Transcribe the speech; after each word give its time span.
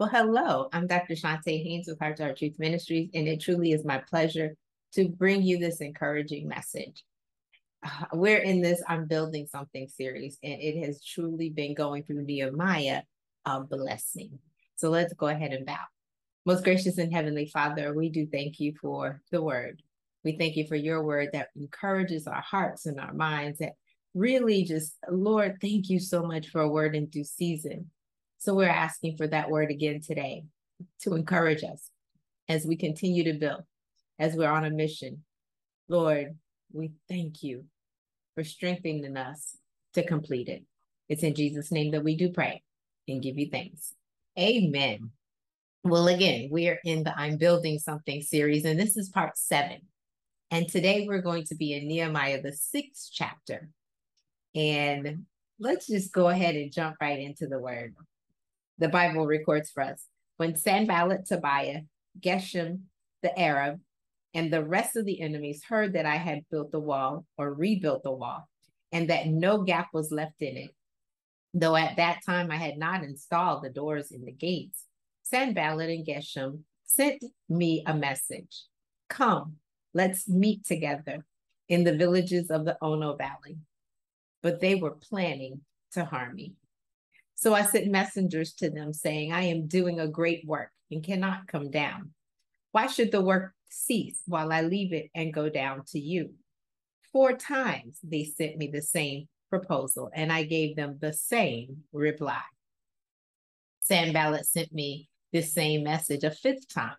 Well, 0.00 0.08
hello, 0.08 0.70
I'm 0.72 0.86
Dr. 0.86 1.12
Shantae 1.12 1.62
Haynes 1.62 1.86
with 1.86 1.98
Heart 1.98 2.16
to 2.16 2.22
Heart 2.22 2.38
Truth 2.38 2.58
Ministries, 2.58 3.10
and 3.12 3.28
it 3.28 3.38
truly 3.38 3.72
is 3.72 3.84
my 3.84 3.98
pleasure 3.98 4.56
to 4.94 5.10
bring 5.10 5.42
you 5.42 5.58
this 5.58 5.82
encouraging 5.82 6.48
message. 6.48 7.04
Uh, 7.84 8.06
we're 8.14 8.38
in 8.38 8.62
this 8.62 8.82
I'm 8.88 9.04
Building 9.04 9.46
Something 9.46 9.88
series, 9.88 10.38
and 10.42 10.54
it 10.54 10.86
has 10.86 11.04
truly 11.04 11.50
been 11.50 11.74
going 11.74 12.04
through 12.04 12.22
Nehemiah 12.22 13.02
a 13.44 13.60
blessing. 13.60 14.38
So 14.76 14.88
let's 14.88 15.12
go 15.12 15.26
ahead 15.26 15.52
and 15.52 15.66
bow. 15.66 15.84
Most 16.46 16.64
gracious 16.64 16.96
and 16.96 17.12
heavenly 17.12 17.44
Father, 17.44 17.92
we 17.92 18.08
do 18.08 18.26
thank 18.26 18.58
you 18.58 18.72
for 18.80 19.20
the 19.30 19.42
word. 19.42 19.82
We 20.24 20.38
thank 20.38 20.56
you 20.56 20.66
for 20.66 20.76
your 20.76 21.04
word 21.04 21.28
that 21.34 21.48
encourages 21.56 22.26
our 22.26 22.40
hearts 22.40 22.86
and 22.86 22.98
our 22.98 23.12
minds, 23.12 23.58
that 23.58 23.74
really 24.14 24.64
just, 24.64 24.96
Lord, 25.10 25.58
thank 25.60 25.90
you 25.90 26.00
so 26.00 26.22
much 26.22 26.48
for 26.48 26.62
a 26.62 26.70
word 26.70 26.96
in 26.96 27.04
due 27.04 27.22
season 27.22 27.90
so 28.40 28.54
we're 28.54 28.68
asking 28.68 29.18
for 29.18 29.26
that 29.26 29.50
word 29.50 29.70
again 29.70 30.00
today 30.00 30.44
to 31.02 31.14
encourage 31.14 31.62
us 31.62 31.90
as 32.48 32.64
we 32.64 32.74
continue 32.74 33.22
to 33.24 33.38
build, 33.38 33.62
as 34.18 34.34
we're 34.34 34.50
on 34.50 34.64
a 34.64 34.70
mission. 34.70 35.24
Lord, 35.88 36.38
we 36.72 36.92
thank 37.06 37.42
you 37.42 37.66
for 38.34 38.42
strengthening 38.42 39.18
us 39.18 39.58
to 39.92 40.06
complete 40.06 40.48
it. 40.48 40.64
It's 41.10 41.22
in 41.22 41.34
Jesus' 41.34 41.70
name 41.70 41.90
that 41.90 42.02
we 42.02 42.16
do 42.16 42.30
pray 42.30 42.62
and 43.06 43.22
give 43.22 43.38
you 43.38 43.50
thanks. 43.50 43.92
Amen. 44.38 45.10
Well, 45.84 46.08
again, 46.08 46.48
we 46.50 46.68
are 46.68 46.80
in 46.82 47.04
the 47.04 47.18
I'm 47.18 47.36
Building 47.36 47.78
Something 47.78 48.22
series, 48.22 48.64
and 48.64 48.80
this 48.80 48.96
is 48.96 49.10
part 49.10 49.36
seven. 49.36 49.80
And 50.50 50.66
today 50.66 51.04
we're 51.06 51.20
going 51.20 51.44
to 51.44 51.56
be 51.56 51.74
in 51.74 51.86
Nehemiah, 51.86 52.40
the 52.40 52.54
sixth 52.54 53.10
chapter. 53.12 53.68
And 54.54 55.26
let's 55.58 55.86
just 55.86 56.10
go 56.10 56.28
ahead 56.28 56.54
and 56.54 56.72
jump 56.72 56.96
right 57.02 57.18
into 57.18 57.46
the 57.46 57.58
word 57.58 57.94
the 58.80 58.88
Bible 58.88 59.26
records 59.26 59.70
for 59.70 59.82
us. 59.82 60.06
When 60.38 60.56
Sanballat, 60.56 61.26
Tobiah, 61.26 61.82
Geshem, 62.18 62.80
the 63.22 63.38
Arab, 63.38 63.78
and 64.34 64.52
the 64.52 64.64
rest 64.64 64.96
of 64.96 65.04
the 65.04 65.20
enemies 65.20 65.62
heard 65.68 65.92
that 65.92 66.06
I 66.06 66.16
had 66.16 66.48
built 66.50 66.72
the 66.72 66.80
wall 66.80 67.26
or 67.36 67.52
rebuilt 67.52 68.02
the 68.02 68.10
wall, 68.10 68.48
and 68.90 69.10
that 69.10 69.26
no 69.26 69.62
gap 69.62 69.88
was 69.92 70.10
left 70.10 70.40
in 70.40 70.56
it, 70.56 70.70
though 71.52 71.76
at 71.76 71.96
that 71.96 72.20
time 72.24 72.50
I 72.50 72.56
had 72.56 72.78
not 72.78 73.04
installed 73.04 73.62
the 73.62 73.70
doors 73.70 74.10
in 74.10 74.24
the 74.24 74.32
gates, 74.32 74.86
Sanballat 75.22 75.90
and 75.90 76.06
Geshem 76.06 76.60
sent 76.84 77.22
me 77.48 77.84
a 77.86 77.94
message 77.94 78.64
Come, 79.08 79.56
let's 79.92 80.28
meet 80.28 80.64
together 80.64 81.24
in 81.68 81.84
the 81.84 81.96
villages 81.96 82.50
of 82.50 82.64
the 82.64 82.78
Ono 82.80 83.16
Valley. 83.16 83.58
But 84.42 84.60
they 84.60 84.76
were 84.76 84.92
planning 84.92 85.60
to 85.92 86.04
harm 86.04 86.36
me. 86.36 86.54
So 87.40 87.54
I 87.54 87.62
sent 87.62 87.90
messengers 87.90 88.52
to 88.56 88.68
them 88.68 88.92
saying, 88.92 89.32
I 89.32 89.44
am 89.44 89.66
doing 89.66 89.98
a 89.98 90.06
great 90.06 90.44
work 90.46 90.72
and 90.90 91.02
cannot 91.02 91.46
come 91.48 91.70
down. 91.70 92.10
Why 92.72 92.86
should 92.86 93.12
the 93.12 93.22
work 93.22 93.54
cease 93.70 94.20
while 94.26 94.52
I 94.52 94.60
leave 94.60 94.92
it 94.92 95.08
and 95.14 95.32
go 95.32 95.48
down 95.48 95.84
to 95.86 95.98
you? 95.98 96.34
Four 97.14 97.32
times 97.38 97.98
they 98.02 98.24
sent 98.24 98.58
me 98.58 98.66
the 98.66 98.82
same 98.82 99.26
proposal, 99.48 100.10
and 100.14 100.30
I 100.30 100.42
gave 100.42 100.76
them 100.76 100.98
the 101.00 101.14
same 101.14 101.84
reply. 101.94 102.42
Sanballat 103.80 104.44
sent 104.44 104.70
me 104.70 105.08
this 105.32 105.54
same 105.54 105.82
message 105.82 106.24
a 106.24 106.30
fifth 106.30 106.68
time 106.68 106.96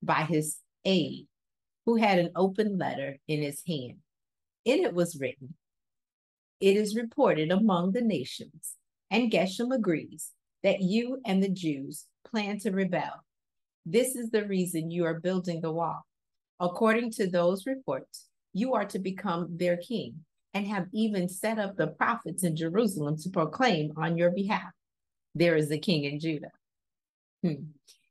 by 0.00 0.22
his 0.22 0.58
aide, 0.84 1.26
who 1.84 1.96
had 1.96 2.20
an 2.20 2.30
open 2.36 2.78
letter 2.78 3.16
in 3.26 3.42
his 3.42 3.60
hand. 3.66 3.96
In 4.64 4.84
it 4.84 4.94
was 4.94 5.18
written, 5.18 5.56
It 6.60 6.76
is 6.76 6.94
reported 6.94 7.50
among 7.50 7.90
the 7.90 8.02
nations 8.02 8.76
and 9.10 9.30
Geshem 9.30 9.74
agrees 9.74 10.30
that 10.62 10.80
you 10.80 11.20
and 11.26 11.42
the 11.42 11.48
Jews 11.48 12.06
plan 12.28 12.58
to 12.60 12.70
rebel. 12.70 13.24
This 13.86 14.16
is 14.16 14.30
the 14.30 14.46
reason 14.46 14.90
you 14.90 15.04
are 15.04 15.20
building 15.20 15.60
the 15.60 15.72
wall. 15.72 16.04
According 16.58 17.12
to 17.12 17.28
those 17.28 17.66
reports, 17.66 18.28
you 18.52 18.74
are 18.74 18.86
to 18.86 18.98
become 18.98 19.48
their 19.56 19.76
king 19.76 20.24
and 20.54 20.66
have 20.66 20.86
even 20.92 21.28
set 21.28 21.58
up 21.58 21.76
the 21.76 21.88
prophets 21.88 22.44
in 22.44 22.56
Jerusalem 22.56 23.18
to 23.18 23.28
proclaim 23.28 23.92
on 23.96 24.16
your 24.16 24.30
behalf, 24.30 24.72
There 25.34 25.56
is 25.56 25.70
a 25.70 25.78
king 25.78 26.04
in 26.04 26.20
Judah. 26.20 26.52
Hmm. 27.42 27.64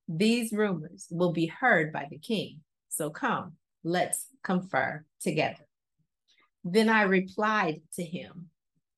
These 0.10 0.52
rumors 0.52 1.08
will 1.10 1.32
be 1.32 1.46
heard 1.46 1.94
by 1.94 2.08
the 2.10 2.18
king. 2.18 2.60
So 2.90 3.10
come, 3.10 3.54
let's 3.84 4.28
confer 4.44 5.06
together. 5.22 5.66
Then 6.66 6.90
I 6.90 7.04
replied 7.04 7.82
to 7.96 8.04
him, 8.04 8.50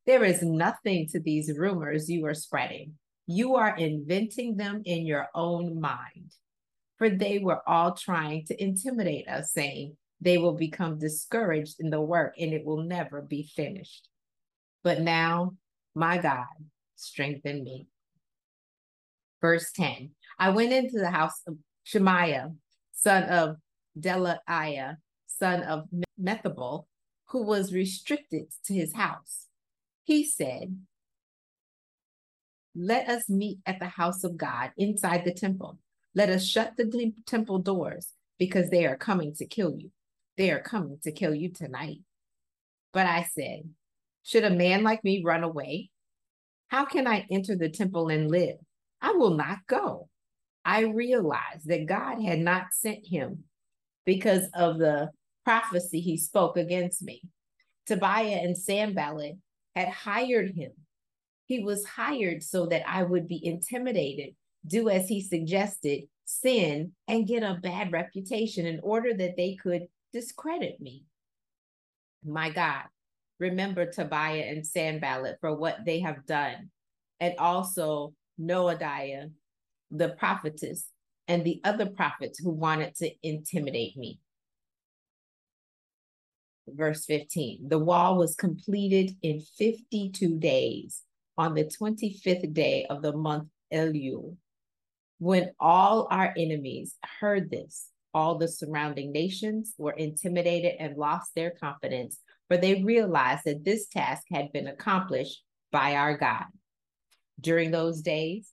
there 0.05 0.23
is 0.23 0.41
nothing 0.41 1.07
to 1.09 1.19
these 1.19 1.57
rumors 1.57 2.09
you 2.09 2.25
are 2.25 2.33
spreading. 2.33 2.93
You 3.27 3.55
are 3.55 3.75
inventing 3.75 4.55
them 4.55 4.81
in 4.85 5.05
your 5.05 5.27
own 5.33 5.79
mind. 5.79 6.31
For 6.97 7.09
they 7.09 7.39
were 7.39 7.67
all 7.67 7.93
trying 7.93 8.45
to 8.45 8.63
intimidate 8.63 9.27
us, 9.27 9.51
saying 9.51 9.97
they 10.21 10.37
will 10.37 10.53
become 10.53 10.97
discouraged 10.97 11.75
in 11.79 11.89
the 11.89 11.99
work 11.99 12.35
and 12.39 12.53
it 12.53 12.63
will 12.63 12.83
never 12.83 13.21
be 13.21 13.49
finished. 13.55 14.07
But 14.83 15.01
now, 15.01 15.55
my 15.95 16.19
God, 16.19 16.45
strengthen 16.95 17.63
me. 17.63 17.87
Verse 19.41 19.71
10 19.73 20.11
I 20.39 20.49
went 20.49 20.71
into 20.71 20.99
the 20.99 21.11
house 21.11 21.41
of 21.47 21.57
Shemaiah, 21.83 22.51
son 22.93 23.23
of 23.23 23.57
Delaiah, 23.99 24.97
son 25.27 25.63
of 25.63 25.87
Mehetabel, 26.21 26.85
who 27.25 27.43
was 27.43 27.73
restricted 27.73 28.45
to 28.65 28.73
his 28.73 28.93
house. 28.93 29.47
He 30.05 30.23
said, 30.23 30.77
Let 32.75 33.09
us 33.09 33.27
meet 33.27 33.57
at 33.65 33.79
the 33.79 33.87
house 33.87 34.23
of 34.23 34.37
God 34.37 34.71
inside 34.77 35.25
the 35.25 35.33
temple. 35.33 35.79
Let 36.13 36.29
us 36.29 36.45
shut 36.45 36.73
the 36.77 37.11
temple 37.25 37.59
doors 37.59 38.09
because 38.39 38.69
they 38.69 38.85
are 38.85 38.95
coming 38.95 39.33
to 39.35 39.45
kill 39.45 39.75
you. 39.75 39.91
They 40.37 40.51
are 40.51 40.61
coming 40.61 40.99
to 41.03 41.11
kill 41.11 41.33
you 41.33 41.49
tonight. 41.49 41.99
But 42.93 43.07
I 43.07 43.23
said, 43.33 43.63
Should 44.23 44.43
a 44.43 44.51
man 44.51 44.83
like 44.83 45.03
me 45.03 45.23
run 45.25 45.43
away? 45.43 45.89
How 46.67 46.85
can 46.85 47.07
I 47.07 47.25
enter 47.31 47.55
the 47.55 47.69
temple 47.69 48.09
and 48.09 48.29
live? 48.29 48.57
I 49.01 49.13
will 49.13 49.35
not 49.35 49.59
go. 49.67 50.09
I 50.63 50.81
realized 50.81 51.67
that 51.67 51.87
God 51.87 52.21
had 52.21 52.39
not 52.39 52.73
sent 52.73 53.05
him 53.05 53.45
because 54.05 54.47
of 54.53 54.77
the 54.77 55.09
prophecy 55.43 55.99
he 55.99 56.17
spoke 56.17 56.57
against 56.57 57.01
me. 57.01 57.23
Tobiah 57.85 58.39
and 58.43 58.57
Sanballat 58.57 59.37
had 59.75 59.89
hired 59.89 60.51
him. 60.55 60.71
He 61.47 61.59
was 61.59 61.85
hired 61.85 62.41
so 62.41 62.65
that 62.67 62.87
I 62.87 63.03
would 63.03 63.27
be 63.27 63.45
intimidated, 63.45 64.35
do 64.65 64.89
as 64.89 65.07
he 65.07 65.21
suggested, 65.21 66.03
sin, 66.25 66.93
and 67.07 67.27
get 67.27 67.43
a 67.43 67.59
bad 67.61 67.91
reputation 67.91 68.65
in 68.65 68.79
order 68.81 69.13
that 69.13 69.37
they 69.37 69.55
could 69.55 69.87
discredit 70.11 70.79
me. 70.79 71.03
My 72.23 72.49
God, 72.49 72.83
remember 73.39 73.85
Tobiah 73.85 74.45
and 74.47 74.65
Sanballat 74.65 75.37
for 75.39 75.55
what 75.55 75.85
they 75.85 75.99
have 75.99 76.25
done, 76.25 76.71
and 77.19 77.35
also 77.37 78.13
Noadiah, 78.39 79.29
the 79.91 80.09
prophetess, 80.09 80.87
and 81.27 81.43
the 81.43 81.61
other 81.63 81.85
prophets 81.85 82.39
who 82.39 82.49
wanted 82.51 82.95
to 82.95 83.11
intimidate 83.21 83.97
me 83.97 84.19
verse 86.67 87.05
15. 87.05 87.69
The 87.69 87.79
wall 87.79 88.17
was 88.17 88.35
completed 88.35 89.15
in 89.21 89.41
52 89.57 90.37
days 90.37 91.01
on 91.37 91.53
the 91.53 91.65
25th 91.65 92.53
day 92.53 92.85
of 92.89 93.01
the 93.01 93.15
month 93.15 93.49
Elul. 93.73 94.37
When 95.19 95.51
all 95.59 96.07
our 96.11 96.33
enemies 96.37 96.95
heard 97.19 97.49
this, 97.49 97.89
all 98.13 98.37
the 98.37 98.47
surrounding 98.47 99.11
nations 99.11 99.73
were 99.77 99.91
intimidated 99.91 100.75
and 100.79 100.97
lost 100.97 101.31
their 101.35 101.51
confidence, 101.51 102.19
for 102.47 102.57
they 102.57 102.81
realized 102.83 103.41
that 103.45 103.63
this 103.63 103.87
task 103.87 104.23
had 104.31 104.51
been 104.51 104.67
accomplished 104.67 105.41
by 105.71 105.95
our 105.95 106.17
God. 106.17 106.45
During 107.39 107.71
those 107.71 108.01
days, 108.01 108.49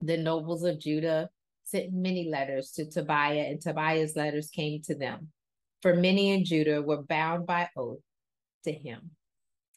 the 0.00 0.16
nobles 0.16 0.62
of 0.62 0.78
Judah 0.78 1.28
sent 1.64 1.92
many 1.92 2.28
letters 2.28 2.70
to 2.72 2.88
Tobiah, 2.88 3.46
and 3.48 3.60
Tobiah's 3.60 4.16
letters 4.16 4.48
came 4.48 4.80
to 4.82 4.94
them 4.94 5.28
for 5.82 5.94
many 5.94 6.30
in 6.30 6.44
Judah 6.44 6.82
were 6.82 7.02
bound 7.02 7.46
by 7.46 7.68
oath 7.76 8.00
to 8.64 8.72
him, 8.72 9.10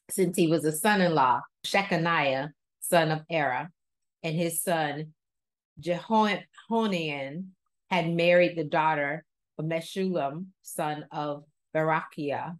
since 0.09 0.35
he 0.35 0.47
was 0.47 0.65
a 0.65 0.71
son 0.71 1.01
in 1.01 1.13
law, 1.13 1.41
Shechaniah, 1.65 2.49
son 2.79 3.11
of 3.11 3.21
Era, 3.29 3.69
and 4.23 4.35
his 4.35 4.61
son 4.61 5.13
Jehonian 5.79 7.45
had 7.89 8.13
married 8.13 8.57
the 8.57 8.63
daughter 8.63 9.25
of 9.57 9.65
Meshullam, 9.65 10.47
son 10.61 11.05
of 11.11 11.43
Berekiah. 11.75 12.57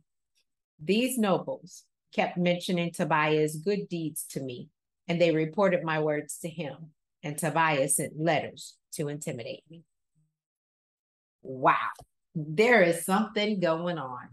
These 0.84 1.18
nobles 1.18 1.84
kept 2.14 2.38
mentioning 2.38 2.92
Tobiah's 2.92 3.58
good 3.58 3.88
deeds 3.90 4.26
to 4.32 4.42
me, 4.42 4.70
and 5.08 5.20
they 5.20 5.32
reported 5.32 5.84
my 5.84 6.00
words 6.00 6.38
to 6.40 6.50
him, 6.50 6.92
and 7.24 7.38
Tobiah 7.38 7.90
sent 7.90 8.20
letters 8.20 8.76
to 8.94 9.08
intimidate 9.08 9.64
me. 9.70 9.84
Wow 11.44 11.78
there 12.36 12.82
is 12.82 13.06
something 13.06 13.60
going 13.60 13.98
on. 13.98 14.30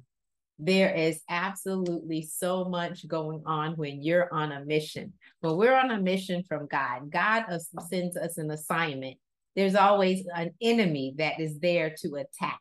There 0.58 0.92
is 0.92 1.20
absolutely 1.28 2.22
so 2.22 2.64
much 2.64 3.06
going 3.06 3.42
on 3.46 3.76
when 3.76 4.02
you're 4.02 4.32
on 4.32 4.52
a 4.52 4.64
mission. 4.64 5.12
When 5.40 5.56
we're 5.56 5.76
on 5.76 5.92
a 5.92 6.00
mission 6.00 6.42
from 6.42 6.66
God, 6.66 7.10
God 7.10 7.44
sends 7.88 8.16
us 8.16 8.38
an 8.38 8.50
assignment. 8.50 9.18
There's 9.54 9.76
always 9.76 10.26
an 10.34 10.50
enemy 10.60 11.14
that 11.18 11.38
is 11.40 11.58
there 11.60 11.94
to 12.00 12.16
attack. 12.16 12.60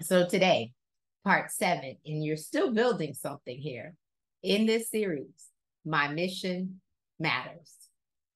So 0.00 0.26
today, 0.26 0.72
part 1.24 1.50
seven, 1.52 1.96
and 2.04 2.24
you're 2.24 2.36
still 2.36 2.72
building 2.72 3.14
something 3.14 3.56
here 3.56 3.94
in 4.42 4.66
this 4.66 4.90
series. 4.90 5.48
My 5.84 6.08
mission 6.08 6.80
matters. 7.18 7.74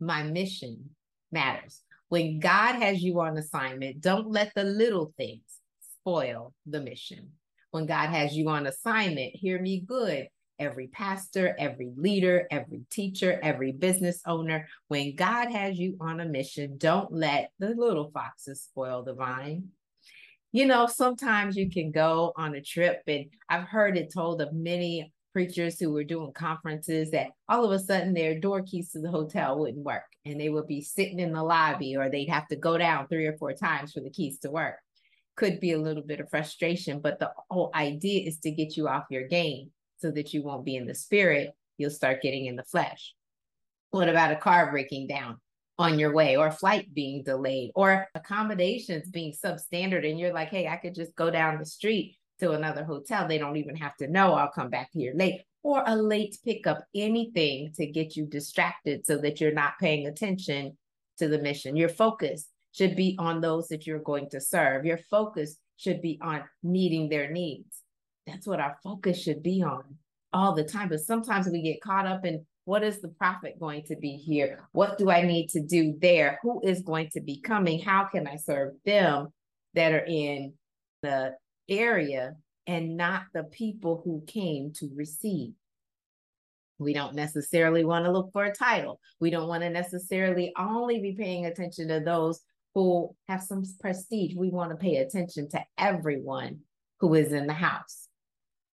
My 0.01 0.23
mission 0.23 0.91
matters. 1.31 1.81
When 2.09 2.41
God 2.41 2.77
has 2.77 3.03
you 3.03 3.21
on 3.21 3.39
assignment, 3.39 4.01
don't 4.01 4.31
let 4.31 4.53
the 4.55 4.65
little 4.65 5.13
things 5.17 5.43
spoil 6.03 6.53
the 6.67 6.81
mission. 6.81 7.31
When 7.71 7.87
God 7.87 8.11
has 8.11 8.37
you 8.37 8.49
on 8.49 8.67
assignment, 8.67 9.35
hear 9.35 9.61
me 9.61 9.81
good. 9.81 10.29
Every 10.59 10.89
pastor, 10.89 11.57
every 11.59 11.91
leader, 11.97 12.47
every 12.51 12.83
teacher, 12.91 13.41
every 13.43 13.73
business 13.73 14.21
owner, 14.27 14.69
when 14.89 15.17
God 15.17 15.51
has 15.51 15.79
you 15.79 15.97
on 16.01 16.21
a 16.21 16.27
mission, 16.27 16.77
don't 16.77 17.13
let 17.13 17.51
the 17.59 17.71
little 17.71 18.11
foxes 18.13 18.63
spoil 18.63 19.03
the 19.03 19.15
vine 19.15 19.71
you 20.53 20.67
know, 20.67 20.87
sometimes 20.87 21.57
you 21.57 21.71
can 21.71 21.91
go 21.91 22.33
on 22.37 22.55
a 22.55 22.61
trip, 22.61 23.03
and 23.07 23.25
I've 23.49 23.65
heard 23.65 23.97
it 23.97 24.13
told 24.13 24.43
of 24.43 24.53
many 24.53 25.11
preachers 25.33 25.81
who 25.81 25.91
were 25.91 26.05
doing 26.05 26.31
conferences 26.33 27.11
that 27.11 27.29
all 27.49 27.65
of 27.65 27.73
a 27.73 27.79
sudden 27.79 28.13
their 28.13 28.39
door 28.39 28.61
keys 28.61 28.91
to 28.91 29.01
the 29.01 29.11
hotel 29.11 29.59
wouldn't 29.59 29.83
work 29.83 30.03
and 30.27 30.39
they 30.39 30.51
would 30.51 30.67
be 30.67 30.83
sitting 30.83 31.21
in 31.21 31.33
the 31.33 31.43
lobby 31.43 31.97
or 31.97 32.11
they'd 32.11 32.29
have 32.29 32.47
to 32.49 32.57
go 32.57 32.77
down 32.77 33.09
three 33.09 33.25
or 33.25 33.35
four 33.39 33.55
times 33.55 33.95
for 33.95 34.01
the 34.01 34.11
keys 34.11 34.39
to 34.41 34.51
work. 34.51 34.75
Could 35.37 35.61
be 35.61 35.73
a 35.73 35.81
little 35.81 36.03
bit 36.03 36.21
of 36.21 36.31
frustration, 36.31 37.01
but 37.01 37.19
the 37.19 37.33
whole 37.51 37.71
idea 37.75 38.27
is 38.27 38.39
to 38.41 38.51
get 38.51 38.77
you 38.77 38.89
off 38.89 39.05
your 39.11 39.27
game 39.27 39.71
so 39.99 40.11
that 40.11 40.35
you 40.35 40.43
won't 40.43 40.65
be 40.65 40.77
in 40.77 40.87
the 40.87 40.95
spirit. 40.95 41.53
You'll 41.79 41.91
start 41.91 42.23
getting 42.23 42.47
in 42.47 42.57
the 42.57 42.65
flesh. 42.65 43.15
What 43.91 44.09
about 44.09 44.33
a 44.33 44.37
car 44.37 44.71
breaking 44.71 45.07
down? 45.07 45.39
on 45.79 45.99
your 45.99 46.13
way 46.13 46.37
or 46.37 46.51
flight 46.51 46.93
being 46.95 47.23
delayed 47.23 47.71
or 47.75 48.07
accommodations 48.15 49.09
being 49.09 49.33
substandard 49.33 50.09
and 50.09 50.19
you're 50.19 50.33
like 50.33 50.49
hey 50.49 50.69
i 50.69 50.77
could 50.77 50.95
just 50.95 51.15
go 51.17 51.31
down 51.31 51.59
the 51.59 51.65
street 51.65 52.17
to 52.39 52.53
another 52.53 52.85
hotel 52.85 53.27
they 53.27 53.39
don't 53.39 53.57
even 53.57 53.75
have 53.75 53.97
to 53.97 54.07
know 54.07 54.35
i'll 54.35 54.51
come 54.51 54.69
back 54.69 54.91
here 54.93 55.13
late 55.17 55.41
or 55.63 55.83
a 55.87 55.97
late 55.97 56.37
pickup 56.45 56.85
anything 56.95 57.73
to 57.75 57.87
get 57.87 58.17
you 58.17 58.27
distracted 58.27 59.07
so 59.07 59.17
that 59.17 59.41
you're 59.41 59.53
not 59.53 59.79
paying 59.81 60.07
attention 60.07 60.77
to 61.19 61.29
the 61.29 61.39
mission 61.39 61.77
You're 61.77 61.89
focus 61.89 62.49
should 62.73 62.97
be 62.97 63.17
on 63.19 63.41
those 63.41 63.69
that 63.69 63.87
you're 63.87 63.99
going 63.99 64.29
to 64.31 64.41
serve 64.41 64.85
your 64.85 64.99
focus 65.11 65.57
should 65.77 66.01
be 66.01 66.19
on 66.23 66.43
meeting 66.63 67.09
their 67.09 67.31
needs 67.31 67.83
that's 68.27 68.47
what 68.47 68.61
our 68.61 68.77
focus 68.83 69.21
should 69.21 69.43
be 69.43 69.63
on 69.63 69.83
all 70.33 70.55
the 70.55 70.65
time 70.65 70.89
but 70.89 71.01
sometimes 71.01 71.49
we 71.49 71.63
get 71.63 71.81
caught 71.81 72.07
up 72.07 72.25
in 72.25 72.45
what 72.65 72.85
is 72.85 73.01
the 73.01 73.09
profit 73.09 73.59
going 73.59 73.83
to 73.85 73.97
be 73.97 74.13
here? 74.17 74.61
What 74.73 74.99
do 74.99 75.11
I 75.11 75.23
need 75.23 75.49
to 75.51 75.61
do 75.61 75.97
there? 76.01 76.39
Who 76.43 76.61
is 76.63 76.83
going 76.83 77.11
to 77.11 77.21
be 77.21 77.41
coming? 77.41 77.81
How 77.81 78.05
can 78.05 78.27
I 78.27 78.37
serve 78.37 78.75
them 78.85 79.33
that 79.75 79.93
are 79.93 80.05
in 80.05 80.55
the 81.03 81.35
area 81.69 82.35
and 82.67 82.97
not 82.97 83.25
the 83.35 83.45
people 83.45 84.03
who 84.05 84.23
came 84.27 84.73
to 84.75 84.89
receive? 84.95 85.53
We 86.79 86.95
don't 86.95 87.15
necessarily 87.15 87.85
want 87.85 88.05
to 88.05 88.13
look 88.13 88.33
for 88.33 88.45
a 88.45 88.55
title. 88.55 89.01
We 89.21 89.31
don't 89.31 89.49
want 89.49 89.63
to 89.63 89.71
necessarily 89.71 90.53
only 90.57 91.01
be 91.01 91.13
paying 91.13 91.47
attention 91.47 91.89
to 91.89 92.01
those 92.01 92.41
who 92.75 93.15
have 93.29 93.43
some 93.43 93.65
prestige. 93.81 94.35
We 94.35 94.51
want 94.51 94.71
to 94.71 94.77
pay 94.77 94.97
attention 94.97 95.49
to 95.51 95.65
everyone 95.79 96.61
who 97.01 97.15
is 97.15 97.33
in 97.33 97.47
the 97.47 97.53
house. 97.53 98.09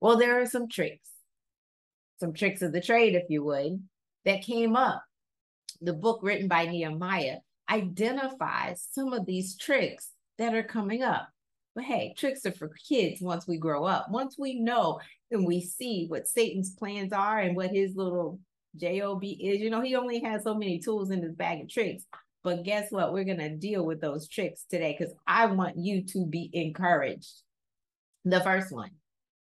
Well, 0.00 0.16
there 0.16 0.40
are 0.40 0.46
some 0.46 0.68
tricks 0.68 1.10
some 2.20 2.32
tricks 2.32 2.62
of 2.62 2.72
the 2.72 2.80
trade, 2.80 3.14
if 3.14 3.24
you 3.28 3.44
would, 3.44 3.82
that 4.24 4.42
came 4.42 4.76
up. 4.76 5.04
The 5.80 5.92
book 5.92 6.20
written 6.22 6.48
by 6.48 6.66
Nehemiah 6.66 7.38
identifies 7.70 8.86
some 8.92 9.12
of 9.12 9.26
these 9.26 9.56
tricks 9.56 10.10
that 10.38 10.54
are 10.54 10.62
coming 10.62 11.02
up. 11.02 11.28
But 11.74 11.84
hey, 11.84 12.14
tricks 12.16 12.46
are 12.46 12.52
for 12.52 12.70
kids 12.88 13.20
once 13.20 13.46
we 13.46 13.58
grow 13.58 13.84
up. 13.84 14.06
Once 14.10 14.36
we 14.38 14.60
know 14.60 15.00
and 15.30 15.44
we 15.44 15.60
see 15.60 16.06
what 16.06 16.28
Satan's 16.28 16.70
plans 16.70 17.12
are 17.12 17.40
and 17.40 17.56
what 17.56 17.70
his 17.70 17.96
little 17.96 18.38
job 18.76 19.22
is, 19.24 19.60
you 19.60 19.70
know, 19.70 19.80
he 19.80 19.96
only 19.96 20.20
has 20.20 20.44
so 20.44 20.54
many 20.54 20.78
tools 20.78 21.10
in 21.10 21.22
his 21.22 21.34
bag 21.34 21.62
of 21.62 21.68
tricks. 21.68 22.04
But 22.44 22.62
guess 22.62 22.92
what? 22.92 23.14
We're 23.14 23.24
going 23.24 23.38
to 23.38 23.56
deal 23.56 23.84
with 23.84 24.02
those 24.02 24.28
tricks 24.28 24.66
today 24.70 24.94
because 24.96 25.14
I 25.26 25.46
want 25.46 25.78
you 25.78 26.04
to 26.08 26.26
be 26.26 26.50
encouraged. 26.52 27.32
The 28.26 28.40
first 28.40 28.70
one 28.70 28.90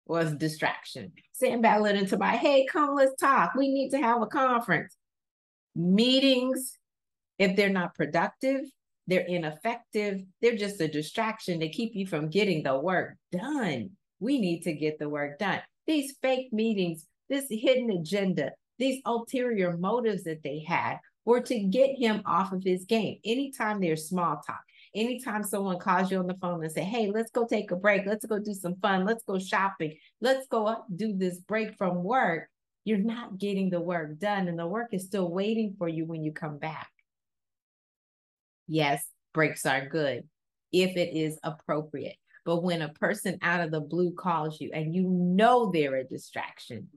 was 0.06 0.34
distraction. 0.36 1.12
Sitting 1.32 1.56
Sanballat 1.56 1.96
and 1.96 2.08
Tobiah, 2.08 2.36
hey, 2.36 2.64
come, 2.64 2.94
let's 2.94 3.20
talk. 3.20 3.54
We 3.56 3.68
need 3.72 3.90
to 3.90 3.98
have 3.98 4.22
a 4.22 4.26
conference. 4.26 4.96
Meetings, 5.74 6.78
if 7.38 7.56
they're 7.56 7.70
not 7.70 7.96
productive, 7.96 8.60
they're 9.08 9.26
ineffective, 9.26 10.20
they're 10.40 10.56
just 10.56 10.80
a 10.80 10.86
distraction 10.86 11.58
to 11.58 11.68
keep 11.68 11.96
you 11.96 12.06
from 12.06 12.28
getting 12.28 12.62
the 12.62 12.78
work 12.78 13.16
done. 13.32 13.90
We 14.20 14.38
need 14.38 14.62
to 14.62 14.72
get 14.72 15.00
the 15.00 15.08
work 15.08 15.40
done. 15.40 15.60
These 15.88 16.14
fake 16.22 16.52
meetings, 16.52 17.06
this 17.28 17.46
hidden 17.50 17.90
agenda, 17.90 18.52
these 18.78 19.00
ulterior 19.04 19.76
motives 19.76 20.22
that 20.24 20.44
they 20.44 20.60
had 20.60 20.98
were 21.24 21.40
to 21.40 21.58
get 21.60 21.96
him 21.98 22.22
off 22.26 22.52
of 22.52 22.62
his 22.62 22.84
game. 22.84 23.18
Anytime 23.24 23.80
there's 23.80 24.08
small 24.08 24.40
talk, 24.46 24.62
anytime 24.94 25.42
someone 25.42 25.78
calls 25.78 26.10
you 26.10 26.18
on 26.18 26.26
the 26.26 26.36
phone 26.40 26.62
and 26.62 26.72
say, 26.72 26.82
hey, 26.82 27.10
let's 27.10 27.30
go 27.30 27.46
take 27.46 27.70
a 27.70 27.76
break, 27.76 28.06
let's 28.06 28.26
go 28.26 28.38
do 28.38 28.54
some 28.54 28.76
fun, 28.76 29.04
let's 29.04 29.24
go 29.24 29.38
shopping, 29.38 29.96
let's 30.20 30.46
go 30.48 30.84
do 30.94 31.16
this 31.16 31.38
break 31.38 31.76
from 31.76 32.02
work, 32.02 32.48
you're 32.84 32.98
not 32.98 33.38
getting 33.38 33.70
the 33.70 33.80
work 33.80 34.18
done 34.18 34.48
and 34.48 34.58
the 34.58 34.66
work 34.66 34.88
is 34.92 35.04
still 35.04 35.30
waiting 35.30 35.74
for 35.78 35.88
you 35.88 36.04
when 36.04 36.22
you 36.22 36.32
come 36.32 36.58
back. 36.58 36.90
Yes, 38.66 39.06
breaks 39.32 39.64
are 39.66 39.86
good 39.86 40.24
if 40.72 40.96
it 40.96 41.16
is 41.16 41.38
appropriate. 41.42 42.16
But 42.44 42.62
when 42.62 42.82
a 42.82 42.88
person 42.88 43.38
out 43.40 43.60
of 43.60 43.70
the 43.70 43.80
blue 43.80 44.12
calls 44.12 44.60
you 44.60 44.70
and 44.72 44.94
you 44.94 45.08
know 45.08 45.70
they're 45.70 45.96
a 45.96 46.04
distraction, 46.04 46.88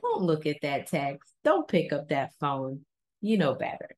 don't 0.00 0.22
look 0.22 0.46
at 0.46 0.56
that 0.62 0.86
text. 0.86 1.30
Don't 1.44 1.68
pick 1.68 1.92
up 1.92 2.08
that 2.08 2.32
phone. 2.40 2.80
You 3.20 3.38
know 3.38 3.54
better. 3.54 3.96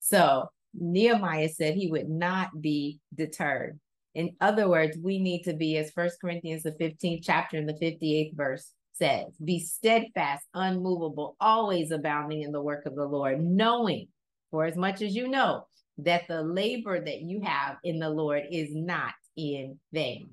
So 0.00 0.48
Nehemiah 0.74 1.48
said 1.48 1.74
he 1.74 1.90
would 1.90 2.08
not 2.08 2.60
be 2.60 3.00
deterred. 3.14 3.78
In 4.14 4.36
other 4.40 4.68
words, 4.68 4.98
we 5.02 5.18
need 5.18 5.42
to 5.44 5.54
be, 5.54 5.76
as 5.78 5.90
First 5.90 6.20
Corinthians, 6.20 6.62
the 6.62 6.72
15th 6.72 7.20
chapter 7.22 7.56
and 7.56 7.68
the 7.68 7.74
58th 7.74 8.34
verse 8.34 8.72
says, 8.92 9.26
be 9.42 9.58
steadfast, 9.58 10.46
unmovable, 10.52 11.36
always 11.40 11.90
abounding 11.90 12.42
in 12.42 12.52
the 12.52 12.60
work 12.60 12.84
of 12.84 12.94
the 12.94 13.06
Lord, 13.06 13.42
knowing, 13.42 14.08
for 14.50 14.66
as 14.66 14.76
much 14.76 15.00
as 15.00 15.14
you 15.14 15.28
know, 15.28 15.66
that 15.98 16.28
the 16.28 16.42
labor 16.42 17.02
that 17.02 17.22
you 17.22 17.40
have 17.40 17.76
in 17.84 17.98
the 17.98 18.10
Lord 18.10 18.42
is 18.50 18.74
not 18.74 19.14
in 19.36 19.78
vain. 19.92 20.28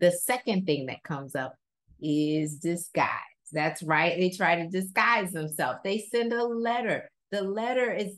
The 0.00 0.10
second 0.10 0.66
thing 0.66 0.86
that 0.86 1.04
comes 1.04 1.36
up 1.36 1.54
is 2.00 2.56
disguise. 2.56 3.08
That's 3.52 3.82
right. 3.82 4.18
They 4.18 4.30
try 4.30 4.56
to 4.56 4.68
disguise 4.68 5.30
themselves. 5.30 5.78
They 5.84 5.98
send 5.98 6.32
a 6.32 6.42
letter. 6.42 7.08
The 7.32 7.40
letter 7.42 7.90
is 7.90 8.14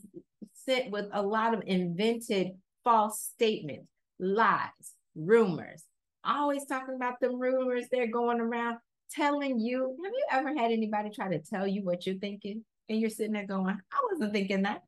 sent 0.65 0.91
with 0.91 1.05
a 1.13 1.21
lot 1.21 1.53
of 1.53 1.63
invented 1.65 2.51
false 2.83 3.21
statements, 3.33 3.87
lies, 4.19 4.69
rumors. 5.15 5.83
Always 6.25 6.65
talking 6.65 6.95
about 6.95 7.21
the 7.21 7.29
rumors 7.29 7.85
they're 7.89 8.11
going 8.11 8.41
around 8.41 8.77
telling 9.11 9.57
you. 9.57 9.95
Have 10.03 10.13
you 10.13 10.25
ever 10.31 10.49
had 10.49 10.71
anybody 10.71 11.11
try 11.11 11.29
to 11.29 11.39
tell 11.39 11.65
you 11.65 11.81
what 11.81 12.05
you're 12.05 12.17
thinking? 12.17 12.65
And 12.89 12.99
you're 12.99 13.09
sitting 13.09 13.31
there 13.31 13.47
going, 13.47 13.77
I 13.91 14.07
wasn't 14.11 14.33
thinking 14.33 14.63
that. 14.63 14.81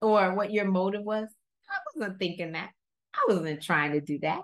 Or 0.00 0.34
what 0.34 0.52
your 0.52 0.64
motive 0.64 1.02
was. 1.02 1.28
I 1.68 1.76
wasn't 1.94 2.18
thinking 2.18 2.52
that. 2.52 2.70
I 3.14 3.26
wasn't 3.28 3.62
trying 3.62 3.92
to 3.92 4.00
do 4.00 4.18
that. 4.20 4.40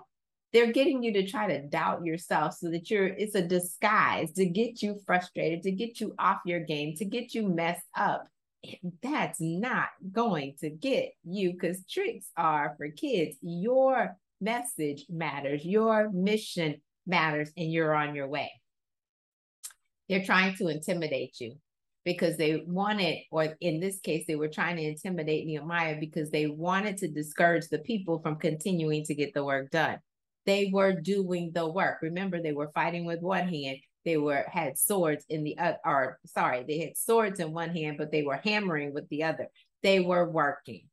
They're 0.53 0.71
getting 0.71 1.01
you 1.01 1.11
to 1.13 1.27
try 1.27 1.47
to 1.47 1.67
doubt 1.67 2.05
yourself 2.05 2.53
so 2.53 2.69
that 2.69 2.91
you're, 2.91 3.07
it's 3.07 3.35
a 3.35 3.41
disguise 3.41 4.31
to 4.33 4.45
get 4.45 4.83
you 4.83 4.99
frustrated, 5.07 5.63
to 5.63 5.71
get 5.71 5.99
you 5.99 6.13
off 6.19 6.41
your 6.45 6.59
game, 6.59 6.95
to 6.97 7.05
get 7.05 7.33
you 7.33 7.47
messed 7.47 7.87
up 7.97 8.27
that's 9.01 9.39
not 9.39 9.89
going 10.11 10.55
to 10.59 10.69
get 10.69 11.11
you 11.23 11.53
because 11.53 11.85
tricks 11.85 12.27
are 12.35 12.75
for 12.77 12.89
kids. 12.89 13.37
Your 13.41 14.17
message 14.41 15.05
matters, 15.09 15.65
your 15.65 16.09
mission 16.11 16.81
matters, 17.05 17.51
and 17.57 17.71
you're 17.71 17.95
on 17.95 18.15
your 18.15 18.27
way. 18.27 18.51
They're 20.09 20.23
trying 20.23 20.55
to 20.55 20.67
intimidate 20.67 21.39
you 21.39 21.55
because 22.05 22.37
they 22.37 22.63
wanted, 22.65 23.17
or 23.31 23.57
in 23.59 23.79
this 23.79 23.99
case, 23.99 24.25
they 24.27 24.37
were 24.37 24.47
trying 24.47 24.77
to 24.77 24.83
intimidate 24.83 25.45
Nehemiah 25.45 25.99
because 25.99 26.29
they 26.29 26.47
wanted 26.47 26.97
to 26.97 27.09
discourage 27.09 27.67
the 27.67 27.79
people 27.79 28.19
from 28.19 28.37
continuing 28.37 29.03
to 29.03 29.15
get 29.15 29.33
the 29.33 29.43
work 29.43 29.69
done. 29.71 29.97
They 30.45 30.69
were 30.71 30.93
doing 30.93 31.51
the 31.53 31.69
work. 31.69 31.97
Remember, 32.01 32.41
they 32.41 32.53
were 32.53 32.71
fighting 32.73 33.05
with 33.05 33.21
one 33.21 33.49
hand 33.49 33.79
they 34.07 34.17
were 34.17 34.45
had 34.47 34.77
swords 34.77 35.25
in 35.29 35.43
the 35.43 35.57
uh, 35.59 35.73
or 35.85 36.19
sorry 36.25 36.63
they 36.67 36.79
had 36.79 36.97
swords 36.97 37.39
in 37.39 37.53
one 37.53 37.69
hand 37.69 37.97
but 37.99 38.11
they 38.11 38.23
were 38.23 38.41
hammering 38.43 38.93
with 38.93 39.07
the 39.09 39.23
other 39.23 39.47
they 39.83 39.99
were 39.99 40.29
working 40.29 40.87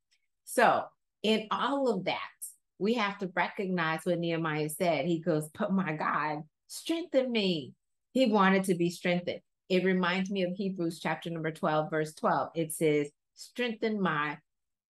so 0.44 0.84
in 1.22 1.46
all 1.50 1.88
of 1.88 2.04
that 2.04 2.18
we 2.78 2.94
have 2.94 3.18
to 3.18 3.30
recognize 3.34 4.00
what 4.04 4.18
nehemiah 4.18 4.68
said 4.68 5.06
he 5.06 5.20
goes 5.20 5.48
but 5.58 5.72
my 5.72 5.92
god 5.94 6.42
strengthen 6.68 7.32
me 7.32 7.72
He 8.12 8.26
wanted 8.26 8.64
to 8.64 8.74
be 8.74 8.90
strengthened. 8.90 9.40
It 9.68 9.84
reminds 9.84 10.30
me 10.30 10.44
of 10.44 10.52
Hebrews 10.54 11.00
chapter 11.00 11.30
number 11.30 11.50
12, 11.50 11.90
verse 11.90 12.14
12. 12.14 12.50
It 12.54 12.72
says, 12.72 13.10
Strengthen 13.34 14.00
my 14.00 14.38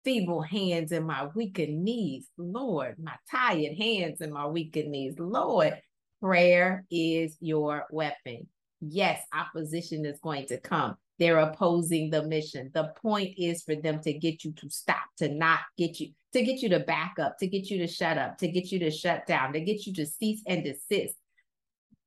feeble 0.05 0.43
hands 0.43 0.93
and 0.93 1.07
my 1.07 1.29
weakened 1.35 1.83
knees. 1.85 2.29
Lord, 2.39 2.97
my 2.99 3.15
tired 3.31 3.77
hands 3.77 4.21
and 4.21 4.33
my 4.33 4.47
weakened 4.47 4.91
knees. 4.93 5.19
Lord, 5.19 5.81
prayer 6.21 6.85
is 6.91 7.37
your 7.41 7.87
weapon. 7.91 8.47
Yes, 8.81 9.21
opposition 9.33 10.05
is 10.05 10.21
going 10.21 10.47
to 10.47 10.59
come. 10.61 10.97
They're 11.19 11.39
opposing 11.39 12.11
the 12.11 12.23
mission. 12.23 12.71
The 12.75 12.93
point 13.03 13.35
is 13.37 13.63
for 13.63 13.75
them 13.75 14.01
to 14.03 14.13
get 14.13 14.45
you 14.45 14.53
to 14.53 14.71
stop, 14.71 15.03
to 15.19 15.29
not 15.29 15.61
get 15.77 15.99
you, 15.99 16.11
to 16.33 16.43
get 16.43 16.63
you 16.63 16.69
to 16.71 16.81
back 16.81 17.17
up, 17.21 17.39
to 17.39 17.49
get 17.49 17.71
you 17.71 17.79
to 17.79 17.89
shut 17.89 18.19
up, 18.19 18.39
to 18.39 18.49
get 18.49 18.71
you 18.71 18.79
to 18.81 18.91
shut 18.91 19.27
down, 19.27 19.53
to 19.53 19.61
get 19.61 19.87
you 19.87 19.93
to 19.95 20.07
cease 20.07 20.43
and 20.47 20.63
desist, 20.63 21.17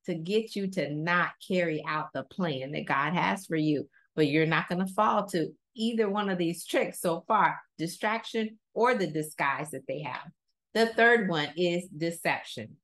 to 0.05 0.15
get 0.15 0.55
you 0.55 0.67
to 0.67 0.93
not 0.93 1.31
carry 1.45 1.83
out 1.85 2.13
the 2.13 2.23
plan 2.23 2.71
that 2.71 2.85
God 2.85 3.13
has 3.13 3.45
for 3.45 3.57
you. 3.57 3.89
But 4.15 4.27
you're 4.27 4.45
not 4.45 4.69
going 4.69 4.85
to 4.85 4.93
fall 4.93 5.25
to 5.27 5.49
either 5.75 6.09
one 6.09 6.29
of 6.29 6.37
these 6.37 6.65
tricks 6.65 7.01
so 7.01 7.23
far 7.27 7.59
distraction 7.77 8.57
or 8.73 8.95
the 8.95 9.07
disguise 9.07 9.71
that 9.71 9.87
they 9.87 10.01
have. 10.01 10.29
The 10.73 10.87
third 10.87 11.29
one 11.29 11.49
is 11.57 11.87
deception, 11.87 12.77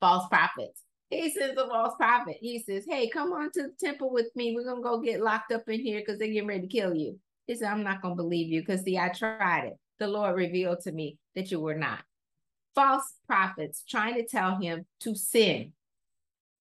false 0.00 0.26
prophets. 0.28 0.82
He 1.10 1.30
sends 1.30 1.60
a 1.60 1.66
false 1.66 1.94
prophet. 1.96 2.36
He 2.40 2.60
says, 2.60 2.84
Hey, 2.88 3.08
come 3.08 3.32
on 3.32 3.50
to 3.52 3.62
the 3.62 3.74
temple 3.84 4.12
with 4.12 4.28
me. 4.36 4.54
We're 4.54 4.64
to 4.76 4.82
go 4.82 5.00
get 5.00 5.20
locked 5.20 5.52
up 5.52 5.68
in 5.68 5.80
here 5.80 6.00
because 6.00 6.18
they're 6.18 6.28
getting 6.28 6.48
ready 6.48 6.62
to 6.62 6.66
kill 6.68 6.94
you. 6.94 7.18
He 7.46 7.56
said, 7.56 7.68
I'm 7.68 7.82
not 7.82 8.00
to 8.02 8.22
believe 8.22 8.48
you 8.48 8.60
because, 8.60 8.82
see, 8.82 8.96
I 8.96 9.08
tried 9.08 9.64
it. 9.64 9.74
The 9.98 10.06
Lord 10.06 10.36
revealed 10.36 10.80
to 10.82 10.92
me 10.92 11.18
that 11.34 11.50
you 11.50 11.60
were 11.60 11.74
not. 11.74 12.00
False 12.76 13.14
prophets 13.26 13.82
trying 13.88 14.14
to 14.14 14.26
tell 14.26 14.56
him 14.56 14.86
to 15.00 15.16
sin. 15.16 15.72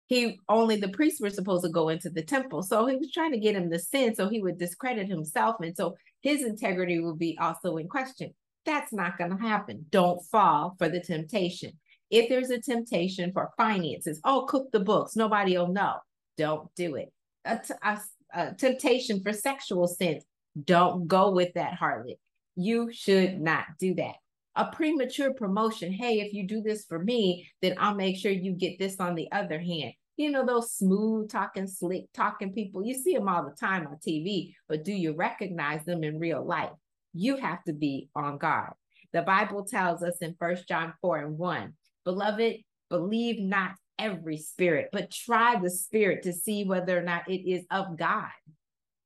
He 0.08 0.40
only 0.50 0.78
the 0.78 0.90
priests 0.90 1.22
were 1.22 1.30
supposed 1.30 1.64
to 1.64 1.70
go 1.70 1.90
into 1.90 2.10
the 2.10 2.24
temple. 2.24 2.64
So 2.64 2.88
he 2.88 2.96
was 2.96 3.12
trying 3.12 3.32
to 3.34 3.40
get 3.40 3.56
him 3.56 3.70
to 3.70 3.78
sin 3.78 4.16
so 4.16 4.28
he 4.28 4.42
would 4.42 4.58
discredit 4.58 5.08
himself. 5.08 5.58
And 5.62 5.78
so 5.78 5.96
his 6.22 6.44
integrity 6.44 7.00
would 7.00 7.20
be 7.20 7.38
also 7.40 7.78
in 7.78 7.88
question. 7.88 8.34
That's 8.66 8.92
not 8.92 9.20
going 9.20 9.30
to 9.30 9.38
happen. 9.38 9.86
Don't 9.92 10.24
fall 10.26 10.76
for 10.80 10.90
the 10.90 11.00
temptation. 11.00 11.74
If 12.10 12.30
there's 12.30 12.50
a 12.50 12.60
temptation 12.60 13.32
for 13.34 13.52
finances, 13.58 14.20
oh, 14.24 14.46
cook 14.48 14.72
the 14.72 14.80
books, 14.80 15.16
nobody 15.16 15.58
will 15.58 15.68
know. 15.68 15.98
Don't 16.38 16.74
do 16.76 16.96
it. 16.96 17.12
A, 17.46 17.60
a, 17.84 18.00
a 18.34 18.54
temptation 18.56 19.22
for 19.22 19.34
sexual 19.34 19.88
sins, 19.88 20.24
don't 20.64 21.08
go 21.08 21.32
with 21.32 21.54
that 21.54 21.80
harlot. 21.80 22.18
You 22.56 22.92
should 22.92 23.40
not 23.40 23.66
do 23.80 23.94
that. 23.96 24.16
A 24.56 24.66
premature 24.66 25.34
promotion, 25.34 25.94
hey, 25.94 26.20
if 26.20 26.34
you 26.34 26.48
do 26.48 26.62
this 26.62 26.86
for 26.86 27.00
me, 27.00 27.48
then 27.62 27.76
I'll 27.78 27.96
make 27.96 28.18
sure 28.18 28.32
you 28.32 28.54
get 28.54 28.80
this 28.80 29.00
on 29.00 29.16
the 29.16 29.32
other 29.32 29.60
hand. 29.60 29.94
You 30.18 30.32
know, 30.32 30.46
those 30.46 30.74
smooth 30.74 31.30
talking, 31.30 31.68
slick 31.68 32.06
talking 32.14 32.52
people, 32.52 32.84
you 32.84 32.96
see 32.96 33.14
them 33.14 33.30
all 33.30 33.46
the 33.46 33.56
time 33.56 33.88
on 33.88 33.98
TV, 34.06 34.54
but 34.68 34.84
do 34.84 34.92
you 34.92 35.14
recognize 35.14 35.86
them 35.86 36.04
in 36.04 36.20
real 36.20 36.44
life? 36.44 36.72
You 37.14 37.38
have 37.38 37.64
to 37.66 37.74
be 37.74 38.10
on 38.16 38.38
guard. 38.38 38.74
The 39.14 39.22
Bible 39.22 39.64
tells 39.64 40.04
us 40.04 40.18
in 40.22 40.36
First 40.38 40.68
John 40.68 40.94
4 41.02 41.20
and 41.20 41.38
1 41.38 41.74
Beloved, 42.10 42.56
believe 42.90 43.40
not 43.40 43.76
every 44.00 44.38
spirit, 44.38 44.90
but 44.92 45.12
try 45.12 45.60
the 45.60 45.70
spirit 45.70 46.24
to 46.24 46.34
see 46.34 46.64
whether 46.64 46.98
or 46.98 47.04
not 47.04 47.30
it 47.30 47.48
is 47.48 47.66
of 47.70 48.00
God. 48.00 48.32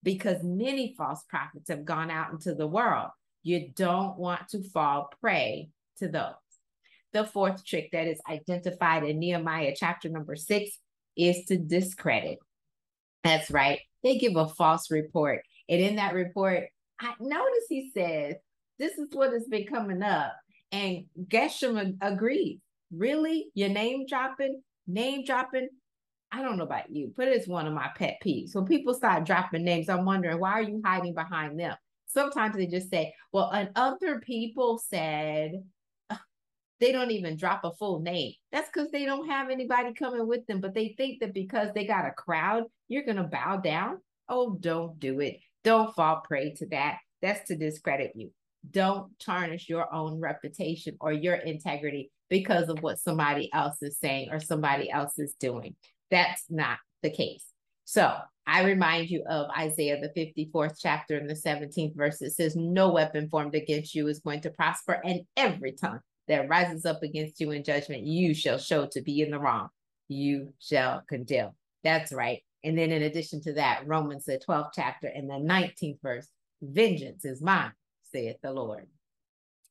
Because 0.03 0.41
many 0.41 0.95
false 0.97 1.21
prophets 1.27 1.69
have 1.69 1.83
gone 1.83 2.09
out 2.09 2.31
into 2.31 2.55
the 2.55 2.65
world. 2.65 3.09
You 3.43 3.71
don't 3.75 4.17
want 4.17 4.47
to 4.51 4.63
fall 4.63 5.09
prey 5.19 5.67
to 5.97 6.07
those. 6.07 6.31
The 7.11 7.25
fourth 7.25 7.65
trick 7.65 7.89
that 7.91 8.07
is 8.07 8.21
identified 8.29 9.03
in 9.03 9.19
Nehemiah 9.19 9.73
chapter 9.75 10.07
number 10.07 10.37
six 10.37 10.79
is 11.17 11.43
to 11.47 11.57
discredit. 11.57 12.39
That's 13.25 13.51
right. 13.51 13.81
They 14.01 14.17
give 14.17 14.37
a 14.37 14.47
false 14.47 14.89
report. 14.89 15.41
And 15.67 15.81
in 15.81 15.97
that 15.97 16.13
report, 16.13 16.69
I 17.01 17.15
notice 17.19 17.65
he 17.67 17.91
says, 17.93 18.35
This 18.79 18.97
is 18.97 19.09
what 19.11 19.33
has 19.33 19.43
been 19.49 19.67
coming 19.67 20.03
up. 20.03 20.31
And 20.71 21.03
Geshem 21.27 21.97
agrees. 21.99 22.59
Really? 22.95 23.47
Your 23.55 23.69
name 23.69 24.05
dropping? 24.07 24.61
Name 24.85 25.25
dropping? 25.25 25.69
I 26.31 26.41
don't 26.41 26.57
know 26.57 26.63
about 26.63 26.91
you, 26.91 27.11
but 27.17 27.27
it's 27.27 27.47
one 27.47 27.65
of 27.65 27.73
my 27.73 27.89
pet 27.95 28.17
peeves. 28.23 28.55
When 28.55 28.65
people 28.65 28.93
start 28.93 29.25
dropping 29.25 29.63
names, 29.63 29.89
I'm 29.89 30.05
wondering 30.05 30.39
why 30.39 30.53
are 30.53 30.63
you 30.63 30.81
hiding 30.83 31.13
behind 31.13 31.59
them? 31.59 31.75
Sometimes 32.05 32.55
they 32.55 32.67
just 32.67 32.89
say, 32.89 33.13
well, 33.31 33.49
and 33.51 33.69
other 33.75 34.19
people 34.19 34.77
said 34.77 35.53
they 36.79 36.91
don't 36.91 37.11
even 37.11 37.35
drop 37.35 37.63
a 37.63 37.71
full 37.73 37.99
name. 37.99 38.33
That's 38.51 38.69
because 38.71 38.91
they 38.91 39.05
don't 39.05 39.27
have 39.27 39.49
anybody 39.49 39.93
coming 39.93 40.27
with 40.27 40.45
them, 40.45 40.61
but 40.61 40.75
they 40.75 40.93
think 40.97 41.19
that 41.21 41.33
because 41.33 41.69
they 41.73 41.85
got 41.85 42.05
a 42.05 42.11
crowd, 42.11 42.63
you're 42.87 43.05
going 43.05 43.17
to 43.17 43.23
bow 43.23 43.57
down. 43.57 43.97
Oh, 44.29 44.55
don't 44.59 44.99
do 44.99 45.19
it. 45.19 45.39
Don't 45.63 45.95
fall 45.95 46.21
prey 46.27 46.53
to 46.57 46.67
that. 46.67 46.97
That's 47.21 47.47
to 47.47 47.55
discredit 47.55 48.11
you. 48.15 48.31
Don't 48.69 49.11
tarnish 49.19 49.67
your 49.67 49.93
own 49.93 50.19
reputation 50.19 50.95
or 50.99 51.11
your 51.11 51.35
integrity 51.35 52.11
because 52.33 52.67
of 52.67 52.81
what 52.81 52.97
somebody 52.97 53.47
else 53.53 53.83
is 53.83 53.99
saying 53.99 54.29
or 54.31 54.39
somebody 54.39 54.89
else 54.89 55.19
is 55.19 55.35
doing. 55.39 55.75
That's 56.09 56.43
not 56.49 56.79
the 57.03 57.11
case. 57.11 57.45
So 57.85 58.11
I 58.47 58.63
remind 58.63 59.11
you 59.11 59.23
of 59.29 59.51
Isaiah, 59.55 60.01
the 60.01 60.09
54th 60.19 60.79
chapter 60.81 61.15
and 61.15 61.29
the 61.29 61.35
17th 61.35 61.95
verse. 61.95 62.23
It 62.23 62.31
says, 62.31 62.55
No 62.55 62.89
weapon 62.89 63.29
formed 63.29 63.53
against 63.53 63.93
you 63.93 64.07
is 64.07 64.17
going 64.17 64.41
to 64.41 64.49
prosper, 64.49 64.99
and 65.05 65.21
every 65.37 65.73
tongue 65.73 65.99
that 66.27 66.49
rises 66.49 66.87
up 66.87 67.03
against 67.03 67.39
you 67.39 67.51
in 67.51 67.63
judgment, 67.63 68.01
you 68.01 68.33
shall 68.33 68.57
show 68.57 68.87
to 68.87 69.01
be 69.01 69.21
in 69.21 69.29
the 69.29 69.37
wrong. 69.37 69.67
You 70.07 70.53
shall 70.57 71.03
condemn. 71.07 71.51
That's 71.83 72.11
right. 72.11 72.41
And 72.63 72.75
then, 72.75 72.91
in 72.91 73.03
addition 73.03 73.41
to 73.41 73.53
that, 73.53 73.85
Romans, 73.85 74.25
the 74.25 74.39
12th 74.39 74.71
chapter 74.73 75.05
and 75.05 75.29
the 75.29 75.35
19th 75.35 76.01
verse, 76.01 76.27
vengeance 76.63 77.25
is 77.25 77.43
mine, 77.43 77.73
saith 78.11 78.37
the 78.41 78.51
Lord. 78.51 78.87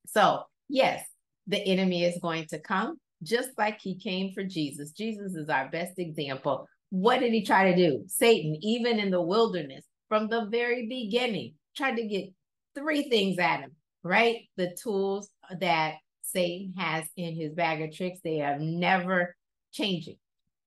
So, 0.07 0.45
yes, 0.69 1.04
the 1.47 1.59
enemy 1.59 2.05
is 2.05 2.19
going 2.21 2.47
to 2.47 2.59
come 2.59 2.99
just 3.23 3.51
like 3.57 3.81
he 3.81 3.99
came 3.99 4.33
for 4.33 4.43
Jesus. 4.43 4.91
Jesus 4.91 5.35
is 5.35 5.49
our 5.49 5.69
best 5.71 5.99
example. 5.99 6.67
What 6.91 7.21
did 7.21 7.33
he 7.33 7.45
try 7.45 7.71
to 7.71 7.77
do? 7.77 8.05
Satan, 8.07 8.59
even 8.61 8.99
in 8.99 9.11
the 9.11 9.23
wilderness, 9.23 9.85
from 10.09 10.29
the 10.29 10.47
very 10.47 10.87
beginning, 10.87 11.55
tried 11.77 11.97
to 11.97 12.07
get 12.07 12.31
three 12.75 13.09
things 13.09 13.39
at 13.39 13.61
him, 13.61 13.73
right? 14.03 14.43
The 14.57 14.77
tools 14.83 15.31
that 15.59 15.95
Satan 16.23 16.75
has 16.77 17.05
in 17.17 17.35
his 17.35 17.53
bag 17.53 17.81
of 17.83 17.95
tricks, 17.95 18.21
they 18.23 18.41
are 18.41 18.59
never 18.59 19.37
changing. 19.73 20.17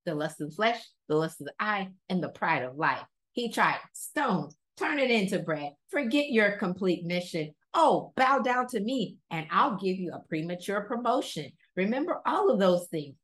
The 0.05 0.15
lust 0.15 0.41
of 0.41 0.49
the 0.49 0.55
flesh, 0.55 0.83
the 1.07 1.15
lust 1.15 1.41
of 1.41 1.47
the 1.47 1.53
eye, 1.59 1.89
and 2.09 2.23
the 2.23 2.29
pride 2.29 2.63
of 2.63 2.77
life. 2.77 3.03
He 3.33 3.51
tried 3.51 3.79
stones, 3.93 4.55
turn 4.77 4.99
it 4.99 5.11
into 5.11 5.39
bread, 5.39 5.73
forget 5.89 6.29
your 6.29 6.57
complete 6.57 7.05
mission, 7.05 7.53
Oh, 7.77 8.13
bow 8.15 8.39
down 8.39 8.67
to 8.67 8.79
me 8.79 9.17
and 9.29 9.47
I'll 9.51 9.75
give 9.75 9.97
you 9.97 10.13
a 10.13 10.27
premature 10.29 10.81
promotion. 10.81 11.51
Remember 11.75 12.21
all 12.25 12.49
of 12.49 12.57
those 12.57 12.87
things. 12.87 13.15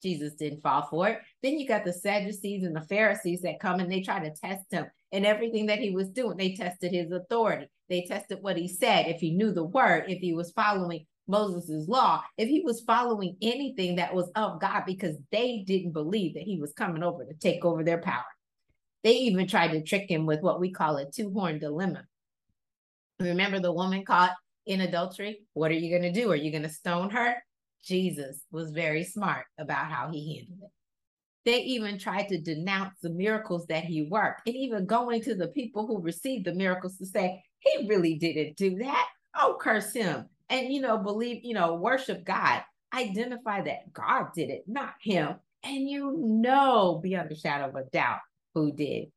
Jesus 0.00 0.34
didn't 0.34 0.62
fall 0.62 0.86
for 0.88 1.08
it. 1.08 1.18
Then 1.42 1.58
you 1.58 1.66
got 1.66 1.84
the 1.84 1.92
Sadducees 1.92 2.62
and 2.62 2.76
the 2.76 2.82
Pharisees 2.82 3.42
that 3.42 3.58
come 3.58 3.80
and 3.80 3.90
they 3.90 4.00
try 4.00 4.20
to 4.20 4.30
test 4.30 4.70
him 4.70 4.86
and 5.10 5.26
everything 5.26 5.66
that 5.66 5.80
he 5.80 5.90
was 5.90 6.10
doing. 6.10 6.36
They 6.36 6.54
tested 6.54 6.92
his 6.92 7.10
authority. 7.10 7.66
They 7.88 8.02
tested 8.02 8.38
what 8.40 8.56
he 8.56 8.68
said, 8.68 9.06
if 9.06 9.20
he 9.20 9.32
knew 9.32 9.50
the 9.50 9.64
word, 9.64 10.04
if 10.06 10.20
he 10.20 10.32
was 10.32 10.52
following 10.52 11.04
Moses' 11.26 11.88
law, 11.88 12.22
if 12.36 12.48
he 12.48 12.60
was 12.60 12.82
following 12.82 13.36
anything 13.42 13.96
that 13.96 14.14
was 14.14 14.30
of 14.36 14.60
God, 14.60 14.84
because 14.86 15.16
they 15.32 15.64
didn't 15.66 15.92
believe 15.92 16.34
that 16.34 16.44
he 16.44 16.60
was 16.60 16.72
coming 16.72 17.02
over 17.02 17.24
to 17.24 17.34
take 17.34 17.64
over 17.64 17.82
their 17.82 18.00
power. 18.00 18.24
They 19.02 19.14
even 19.14 19.48
tried 19.48 19.72
to 19.72 19.82
trick 19.82 20.08
him 20.08 20.26
with 20.26 20.40
what 20.40 20.60
we 20.60 20.70
call 20.70 20.96
a 20.96 21.10
two 21.10 21.32
horn 21.32 21.58
dilemma. 21.58 22.04
Remember 23.20 23.58
the 23.58 23.72
woman 23.72 24.04
caught 24.04 24.32
in 24.66 24.82
adultery? 24.82 25.40
What 25.54 25.70
are 25.70 25.74
you 25.74 25.90
going 25.90 26.12
to 26.12 26.20
do? 26.20 26.30
Are 26.30 26.36
you 26.36 26.50
going 26.50 26.62
to 26.62 26.68
stone 26.68 27.10
her? 27.10 27.34
Jesus 27.84 28.42
was 28.52 28.70
very 28.70 29.04
smart 29.04 29.46
about 29.58 29.90
how 29.90 30.10
he 30.10 30.36
handled 30.36 30.60
it. 30.62 30.70
They 31.44 31.62
even 31.62 31.98
tried 31.98 32.28
to 32.28 32.40
denounce 32.40 32.94
the 33.00 33.10
miracles 33.10 33.66
that 33.66 33.84
he 33.84 34.02
worked, 34.02 34.46
and 34.46 34.54
even 34.54 34.86
going 34.86 35.22
to 35.22 35.34
the 35.34 35.48
people 35.48 35.86
who 35.86 36.00
received 36.00 36.44
the 36.44 36.54
miracles 36.54 36.96
to 36.98 37.06
say, 37.06 37.42
he 37.60 37.86
really 37.88 38.14
didn't 38.14 38.56
do 38.56 38.76
that. 38.78 39.08
Oh, 39.34 39.56
curse 39.60 39.92
him. 39.92 40.26
And, 40.50 40.72
you 40.72 40.80
know, 40.80 40.98
believe, 40.98 41.44
you 41.44 41.54
know, 41.54 41.74
worship 41.74 42.24
God. 42.24 42.62
Identify 42.94 43.62
that 43.62 43.92
God 43.92 44.28
did 44.34 44.50
it, 44.50 44.64
not 44.66 44.94
him. 45.00 45.36
And 45.62 45.88
you 45.88 46.16
know, 46.18 47.00
beyond 47.02 47.30
a 47.30 47.36
shadow 47.36 47.68
of 47.68 47.74
a 47.74 47.84
doubt, 47.90 48.20
who 48.54 48.72
did. 48.72 49.08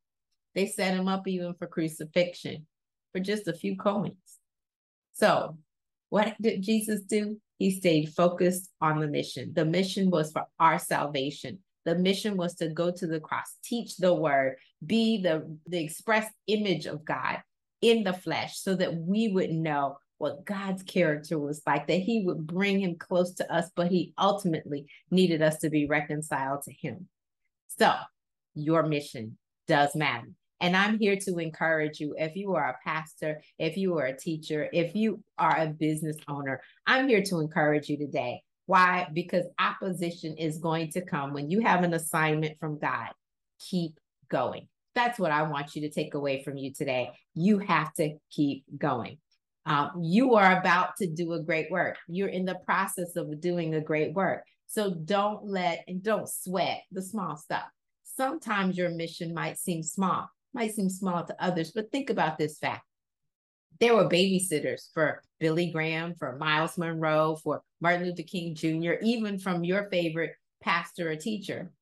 They 0.54 0.66
set 0.66 0.94
him 0.94 1.08
up 1.08 1.26
even 1.26 1.54
for 1.54 1.66
crucifixion 1.66 2.66
for 3.12 3.20
just 3.20 3.48
a 3.48 3.52
few 3.52 3.76
coins. 3.76 4.16
So, 5.12 5.58
what 6.08 6.34
did 6.40 6.62
Jesus 6.62 7.02
do? 7.02 7.38
He 7.58 7.70
stayed 7.70 8.12
focused 8.12 8.68
on 8.80 8.98
the 8.98 9.06
mission. 9.06 9.52
The 9.54 9.64
mission 9.64 10.10
was 10.10 10.32
for 10.32 10.46
our 10.58 10.78
salvation. 10.78 11.60
The 11.84 11.94
mission 11.94 12.36
was 12.36 12.54
to 12.56 12.68
go 12.68 12.90
to 12.90 13.06
the 13.06 13.20
cross, 13.20 13.56
teach 13.64 13.96
the 13.96 14.14
word, 14.14 14.56
be 14.84 15.22
the, 15.22 15.56
the 15.66 15.82
express 15.82 16.26
image 16.46 16.86
of 16.86 17.04
God 17.04 17.42
in 17.80 18.04
the 18.04 18.12
flesh 18.12 18.58
so 18.58 18.74
that 18.76 18.94
we 18.94 19.28
would 19.28 19.50
know 19.50 19.98
what 20.18 20.44
God's 20.44 20.84
character 20.84 21.38
was 21.38 21.62
like, 21.66 21.88
that 21.88 22.00
he 22.00 22.22
would 22.24 22.46
bring 22.46 22.80
him 22.80 22.96
close 22.96 23.34
to 23.34 23.52
us, 23.52 23.70
but 23.74 23.88
he 23.88 24.12
ultimately 24.16 24.86
needed 25.10 25.42
us 25.42 25.58
to 25.58 25.70
be 25.70 25.86
reconciled 25.86 26.62
to 26.62 26.72
him. 26.72 27.08
So 27.78 27.92
your 28.54 28.84
mission 28.84 29.36
does 29.66 29.96
matter. 29.96 30.28
And 30.62 30.76
I'm 30.76 30.96
here 30.98 31.16
to 31.16 31.38
encourage 31.38 31.98
you. 31.98 32.14
If 32.16 32.36
you 32.36 32.54
are 32.54 32.70
a 32.70 32.88
pastor, 32.88 33.42
if 33.58 33.76
you 33.76 33.98
are 33.98 34.06
a 34.06 34.16
teacher, 34.16 34.68
if 34.72 34.94
you 34.94 35.22
are 35.36 35.58
a 35.58 35.66
business 35.66 36.16
owner, 36.28 36.62
I'm 36.86 37.08
here 37.08 37.22
to 37.24 37.40
encourage 37.40 37.88
you 37.88 37.98
today. 37.98 38.42
Why? 38.66 39.08
Because 39.12 39.44
opposition 39.58 40.36
is 40.36 40.58
going 40.58 40.92
to 40.92 41.04
come 41.04 41.34
when 41.34 41.50
you 41.50 41.62
have 41.62 41.82
an 41.82 41.94
assignment 41.94 42.60
from 42.60 42.78
God. 42.78 43.08
Keep 43.58 43.98
going. 44.30 44.68
That's 44.94 45.18
what 45.18 45.32
I 45.32 45.42
want 45.42 45.74
you 45.74 45.82
to 45.82 45.90
take 45.90 46.14
away 46.14 46.44
from 46.44 46.56
you 46.56 46.72
today. 46.72 47.10
You 47.34 47.58
have 47.58 47.92
to 47.94 48.16
keep 48.30 48.64
going. 48.78 49.18
Um, 49.66 49.90
you 50.00 50.34
are 50.34 50.58
about 50.58 50.96
to 50.98 51.08
do 51.08 51.32
a 51.32 51.42
great 51.42 51.72
work. 51.72 51.96
You're 52.06 52.28
in 52.28 52.44
the 52.44 52.60
process 52.64 53.16
of 53.16 53.40
doing 53.40 53.74
a 53.74 53.80
great 53.80 54.14
work. 54.14 54.44
So 54.68 54.94
don't 54.94 55.44
let 55.44 55.84
and 55.88 56.02
don't 56.04 56.28
sweat 56.28 56.82
the 56.92 57.02
small 57.02 57.36
stuff. 57.36 57.64
Sometimes 58.04 58.76
your 58.76 58.90
mission 58.90 59.34
might 59.34 59.58
seem 59.58 59.82
small, 59.82 60.28
might 60.54 60.74
seem 60.74 60.90
small 60.90 61.24
to 61.24 61.42
others, 61.42 61.72
but 61.72 61.90
think 61.90 62.10
about 62.10 62.38
this 62.38 62.58
fact. 62.58 62.84
There 63.80 63.94
were 63.94 64.08
babysitters 64.08 64.92
for 64.94 65.22
Billy 65.40 65.70
Graham, 65.70 66.14
for 66.14 66.36
Myles 66.36 66.78
Munroe, 66.78 67.36
for 67.36 67.62
Martin 67.80 68.06
Luther 68.06 68.22
King 68.22 68.54
Jr., 68.54 68.92
even 69.02 69.38
from 69.38 69.64
your 69.64 69.88
favorite 69.90 70.34
pastor 70.62 71.10
or 71.10 71.16
teacher. 71.16 71.72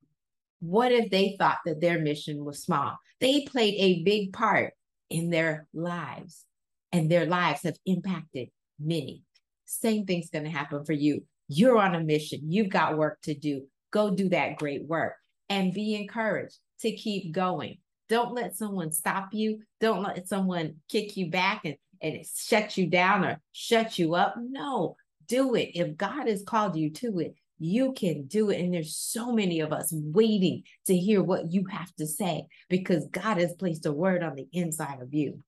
What 0.61 0.93
if 0.93 1.11
they 1.11 1.37
thought 1.39 1.59
that 1.67 1.81
their 1.81 1.99
mission 1.99 2.45
was 2.45 2.63
small? 2.63 2.99
They 3.21 3.43
played 3.43 3.75
a 3.79 4.03
big 4.03 4.33
part 4.33 4.73
in 5.11 5.31
their 5.31 5.67
lives, 5.75 6.45
and 6.93 7.11
their 7.11 7.27
lives 7.27 7.63
have 7.65 7.77
impacted 7.85 8.49
many. 8.79 9.23
Same 9.67 10.07
thing's 10.07 10.31
going 10.31 10.45
to 10.45 10.51
happen 10.51 10.85
for 10.85 10.93
you. 10.93 11.25
You're 11.49 11.79
on 11.79 11.95
a 11.95 12.01
mission, 12.01 12.41
you've 12.47 12.71
got 12.71 12.97
work 12.97 13.21
to 13.23 13.35
do. 13.35 13.67
Go 13.91 14.15
do 14.15 14.29
that 14.29 14.57
great 14.57 14.87
work 14.87 15.15
and 15.49 15.75
be 15.75 15.97
encouraged 15.97 16.59
to 16.81 16.93
keep 16.93 17.33
going. 17.33 17.79
Don't 18.11 18.35
let 18.35 18.57
someone 18.57 18.91
stop 18.91 19.33
you. 19.33 19.61
Don't 19.81 20.03
let 20.03 20.27
someone 20.27 20.75
kick 20.89 21.17
you 21.17 21.31
back 21.31 21.65
and, 21.65 21.77
and 22.03 22.27
shut 22.27 22.77
you 22.77 22.89
down 22.89 23.25
or 23.25 23.41
shut 23.53 24.01
you 24.01 24.17
up. 24.17 24.35
No, 24.37 24.97
do 25.29 25.55
it. 25.55 25.71
If 25.75 25.97
God 25.97 26.27
has 26.27 26.43
called 26.43 26.77
you 26.77 26.91
to 26.91 27.21
it, 27.21 27.37
you 27.61 27.93
can 27.93 28.27
do 28.27 28.51
it. 28.51 28.61
And 28.61 28.75
there's 28.75 28.97
so 28.97 29.33
many 29.33 29.61
of 29.61 29.73
us 29.73 29.93
waiting 29.93 30.65
to 30.87 30.97
hear 30.97 31.23
what 31.23 31.53
you 31.53 31.67
have 31.71 31.95
to 31.97 32.07
say 32.07 32.47
because 32.69 33.07
God 33.07 33.37
has 33.37 33.55
placed 33.55 33.87
a 33.87 33.93
word 33.93 34.25
on 34.25 34.35
the 34.35 34.49
inside 34.53 35.01
of 35.01 35.15
you. 35.15 35.45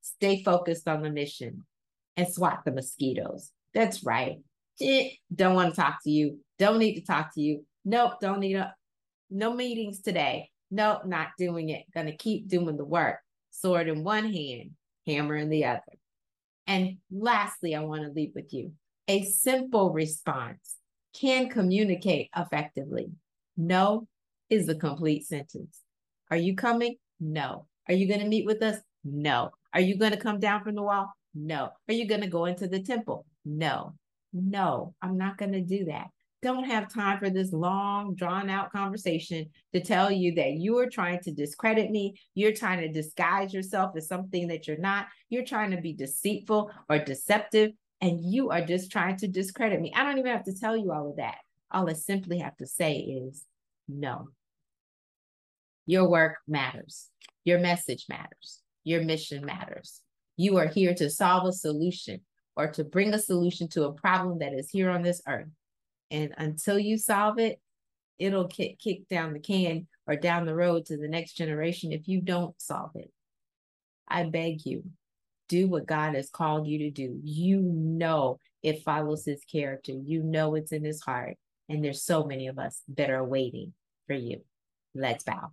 Stay 0.00 0.42
focused 0.42 0.88
on 0.88 1.02
the 1.02 1.10
mission 1.10 1.66
and 2.16 2.26
swat 2.26 2.64
the 2.64 2.72
mosquitoes. 2.72 3.52
That's 3.74 4.02
right. 4.02 4.38
Eh, 4.80 5.10
don't 5.34 5.54
want 5.54 5.74
to 5.74 5.80
talk 5.80 6.02
to 6.04 6.10
you. 6.10 6.38
Don't 6.58 6.78
need 6.78 6.94
to 6.94 7.04
talk 7.04 7.34
to 7.34 7.40
you. 7.42 7.66
Nope, 7.84 8.14
don't 8.20 8.40
need 8.40 8.54
a 8.54 8.74
no 9.30 9.52
meetings 9.52 10.00
today. 10.00 10.50
Nope, 10.70 11.06
not 11.06 11.28
doing 11.38 11.70
it. 11.70 11.84
Gonna 11.94 12.16
keep 12.16 12.48
doing 12.48 12.76
the 12.76 12.84
work. 12.84 13.18
Sword 13.50 13.88
in 13.88 14.04
one 14.04 14.32
hand, 14.32 14.72
hammer 15.06 15.36
in 15.36 15.48
the 15.48 15.64
other. 15.64 15.82
And 16.66 16.98
lastly, 17.10 17.74
I 17.74 17.80
want 17.80 18.02
to 18.02 18.10
leave 18.10 18.32
with 18.34 18.52
you 18.52 18.72
a 19.08 19.24
simple 19.24 19.90
response 19.90 20.76
can 21.14 21.48
communicate 21.48 22.28
effectively. 22.36 23.10
No 23.56 24.06
is 24.50 24.68
a 24.68 24.74
complete 24.74 25.26
sentence. 25.26 25.80
Are 26.30 26.36
you 26.36 26.54
coming? 26.54 26.96
No. 27.18 27.66
Are 27.88 27.94
you 27.94 28.06
going 28.06 28.20
to 28.20 28.28
meet 28.28 28.46
with 28.46 28.62
us? 28.62 28.76
No. 29.02 29.50
Are 29.72 29.80
you 29.80 29.96
going 29.96 30.12
to 30.12 30.18
come 30.18 30.38
down 30.38 30.62
from 30.62 30.74
the 30.74 30.82
wall? 30.82 31.10
No. 31.34 31.70
Are 31.88 31.94
you 31.94 32.06
going 32.06 32.20
to 32.20 32.28
go 32.28 32.44
into 32.44 32.68
the 32.68 32.82
temple? 32.82 33.26
No. 33.44 33.94
No, 34.32 34.94
I'm 35.00 35.16
not 35.16 35.38
going 35.38 35.52
to 35.52 35.62
do 35.62 35.86
that. 35.86 36.08
Don't 36.40 36.64
have 36.64 36.92
time 36.92 37.18
for 37.18 37.30
this 37.30 37.52
long, 37.52 38.14
drawn 38.14 38.48
out 38.48 38.70
conversation 38.70 39.46
to 39.74 39.80
tell 39.80 40.10
you 40.10 40.36
that 40.36 40.52
you 40.52 40.78
are 40.78 40.88
trying 40.88 41.18
to 41.20 41.32
discredit 41.32 41.90
me. 41.90 42.14
You're 42.34 42.52
trying 42.52 42.80
to 42.80 42.92
disguise 42.92 43.52
yourself 43.52 43.96
as 43.96 44.06
something 44.06 44.46
that 44.48 44.68
you're 44.68 44.78
not. 44.78 45.06
You're 45.30 45.44
trying 45.44 45.72
to 45.72 45.80
be 45.80 45.94
deceitful 45.94 46.70
or 46.88 46.98
deceptive, 47.00 47.72
and 48.00 48.20
you 48.22 48.50
are 48.50 48.64
just 48.64 48.92
trying 48.92 49.16
to 49.16 49.26
discredit 49.26 49.80
me. 49.80 49.92
I 49.96 50.04
don't 50.04 50.18
even 50.18 50.30
have 50.30 50.44
to 50.44 50.56
tell 50.56 50.76
you 50.76 50.92
all 50.92 51.10
of 51.10 51.16
that. 51.16 51.38
All 51.72 51.90
I 51.90 51.94
simply 51.94 52.38
have 52.38 52.56
to 52.58 52.66
say 52.66 52.98
is 52.98 53.44
no. 53.88 54.28
Your 55.86 56.08
work 56.08 56.36
matters. 56.46 57.08
Your 57.44 57.58
message 57.58 58.06
matters. 58.08 58.60
Your 58.84 59.02
mission 59.02 59.44
matters. 59.44 60.02
You 60.36 60.58
are 60.58 60.68
here 60.68 60.94
to 60.94 61.10
solve 61.10 61.48
a 61.48 61.52
solution 61.52 62.20
or 62.56 62.68
to 62.68 62.84
bring 62.84 63.12
a 63.12 63.18
solution 63.18 63.68
to 63.70 63.84
a 63.84 63.92
problem 63.92 64.38
that 64.38 64.52
is 64.52 64.70
here 64.70 64.90
on 64.90 65.02
this 65.02 65.20
earth. 65.26 65.48
And 66.10 66.32
until 66.38 66.78
you 66.78 66.98
solve 66.98 67.38
it, 67.38 67.60
it'll 68.18 68.48
kick, 68.48 68.78
kick 68.78 69.08
down 69.08 69.32
the 69.32 69.40
can 69.40 69.86
or 70.06 70.16
down 70.16 70.46
the 70.46 70.54
road 70.54 70.86
to 70.86 70.96
the 70.96 71.08
next 71.08 71.34
generation 71.34 71.92
if 71.92 72.08
you 72.08 72.20
don't 72.20 72.60
solve 72.60 72.90
it. 72.94 73.12
I 74.08 74.24
beg 74.24 74.64
you, 74.64 74.84
do 75.48 75.68
what 75.68 75.86
God 75.86 76.14
has 76.14 76.30
called 76.30 76.66
you 76.66 76.78
to 76.78 76.90
do. 76.90 77.20
You 77.22 77.60
know 77.60 78.38
it 78.62 78.82
follows 78.82 79.24
his 79.24 79.44
character, 79.44 79.92
you 79.92 80.22
know 80.22 80.54
it's 80.54 80.72
in 80.72 80.84
his 80.84 81.00
heart. 81.00 81.36
And 81.68 81.84
there's 81.84 82.02
so 82.02 82.24
many 82.24 82.46
of 82.46 82.58
us 82.58 82.82
that 82.96 83.10
are 83.10 83.24
waiting 83.24 83.74
for 84.06 84.14
you. 84.14 84.42
Let's 84.94 85.24
bow. 85.24 85.52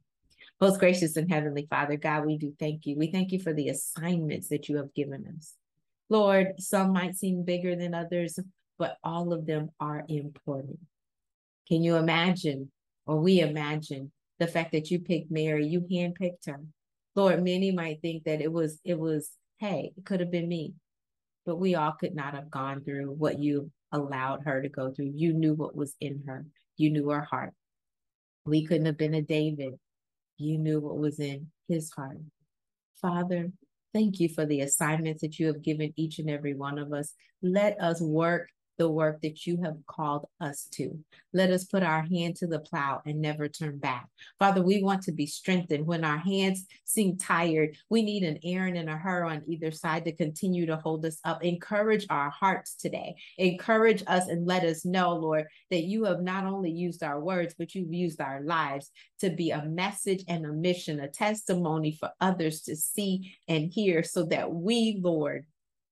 Most 0.61 0.79
gracious 0.79 1.17
and 1.17 1.29
heavenly 1.29 1.67
Father, 1.69 1.97
God, 1.97 2.25
we 2.25 2.37
do 2.37 2.53
thank 2.57 2.85
you. 2.85 2.95
We 2.97 3.11
thank 3.11 3.33
you 3.33 3.39
for 3.39 3.53
the 3.53 3.67
assignments 3.67 4.47
that 4.47 4.69
you 4.69 4.77
have 4.77 4.93
given 4.93 5.25
us. 5.37 5.53
Lord, 6.09 6.53
some 6.59 6.93
might 6.93 7.17
seem 7.17 7.43
bigger 7.43 7.75
than 7.75 7.93
others, 7.93 8.39
but 8.77 8.97
all 9.03 9.33
of 9.33 9.45
them 9.45 9.69
are 9.79 10.03
important. 10.07 10.79
Can 11.67 11.83
you 11.83 11.95
imagine, 11.95 12.71
or 13.05 13.19
we 13.19 13.39
imagine, 13.39 14.11
the 14.39 14.47
fact 14.47 14.73
that 14.73 14.91
you 14.91 14.99
picked 14.99 15.31
Mary, 15.31 15.65
you 15.65 15.81
handpicked 15.81 16.47
her? 16.47 16.61
Lord, 17.15 17.43
many 17.43 17.71
might 17.71 18.01
think 18.01 18.25
that 18.25 18.41
it 18.41 18.51
was, 18.51 18.79
it 18.83 18.99
was, 18.99 19.31
hey, 19.59 19.93
it 19.95 20.05
could 20.05 20.19
have 20.19 20.31
been 20.31 20.49
me, 20.49 20.73
but 21.45 21.55
we 21.55 21.75
all 21.75 21.93
could 21.93 22.13
not 22.13 22.33
have 22.33 22.51
gone 22.51 22.83
through 22.83 23.11
what 23.11 23.39
you 23.39 23.71
allowed 23.91 24.43
her 24.43 24.61
to 24.61 24.69
go 24.69 24.91
through. 24.91 25.11
You 25.15 25.33
knew 25.33 25.53
what 25.53 25.75
was 25.75 25.95
in 26.01 26.23
her, 26.27 26.45
you 26.77 26.89
knew 26.89 27.09
her 27.09 27.21
heart. 27.21 27.53
We 28.45 28.65
couldn't 28.65 28.85
have 28.85 28.97
been 28.97 29.15
a 29.15 29.21
David. 29.21 29.73
You 30.38 30.59
knew 30.59 30.79
what 30.79 30.97
was 30.97 31.19
in 31.19 31.47
his 31.67 31.91
heart. 31.91 32.19
Father, 33.01 33.49
Thank 33.95 34.19
you 34.19 34.27
for 34.27 34.45
the 34.45 34.59
assignments 34.59 35.21
that 35.21 35.39
you 35.39 35.47
have 35.47 35.61
given 35.61 35.93
each 35.95 36.19
and 36.19 36.29
every 36.29 36.53
one 36.53 36.77
of 36.79 36.91
us. 36.91 37.13
Let 37.41 37.79
us 37.79 38.01
work 38.01 38.49
the 38.77 38.89
work 38.89 39.21
that 39.21 39.45
you 39.45 39.57
have 39.63 39.77
called 39.88 40.25
us 40.39 40.67
to. 40.73 40.97
Let 41.33 41.49
us 41.49 41.65
put 41.65 41.83
our 41.83 42.03
hand 42.03 42.35
to 42.38 42.47
the 42.47 42.59
plow 42.59 43.01
and 43.05 43.21
never 43.21 43.47
turn 43.47 43.77
back. 43.77 44.07
Father, 44.39 44.61
we 44.61 44.81
want 44.83 45.03
to 45.03 45.11
be 45.11 45.25
strengthened 45.25 45.85
when 45.85 46.03
our 46.03 46.17
hands 46.17 46.65
seem 46.85 47.17
tired. 47.17 47.77
We 47.89 48.01
need 48.01 48.23
an 48.23 48.39
Aaron 48.43 48.77
and 48.77 48.89
a 48.89 48.97
Hur 48.97 49.25
on 49.25 49.43
either 49.47 49.71
side 49.71 50.05
to 50.05 50.11
continue 50.11 50.65
to 50.65 50.77
hold 50.77 51.05
us 51.05 51.19
up. 51.25 51.43
Encourage 51.43 52.05
our 52.09 52.29
hearts 52.29 52.75
today. 52.75 53.15
Encourage 53.38 54.03
us 54.07 54.27
and 54.27 54.45
let 54.45 54.63
us 54.63 54.85
know, 54.85 55.13
Lord, 55.13 55.45
that 55.71 55.83
you 55.83 56.05
have 56.05 56.21
not 56.21 56.45
only 56.45 56.71
used 56.71 57.03
our 57.03 57.19
words, 57.19 57.55
but 57.57 57.75
you've 57.75 57.93
used 57.93 58.21
our 58.21 58.41
lives 58.41 58.91
to 59.19 59.29
be 59.29 59.51
a 59.51 59.65
message 59.65 60.23
and 60.27 60.45
a 60.45 60.53
mission, 60.53 60.99
a 60.99 61.07
testimony 61.07 61.91
for 61.91 62.11
others 62.21 62.61
to 62.61 62.75
see 62.75 63.35
and 63.47 63.71
hear 63.71 64.03
so 64.03 64.23
that 64.25 64.51
we, 64.51 64.99
Lord, 65.01 65.45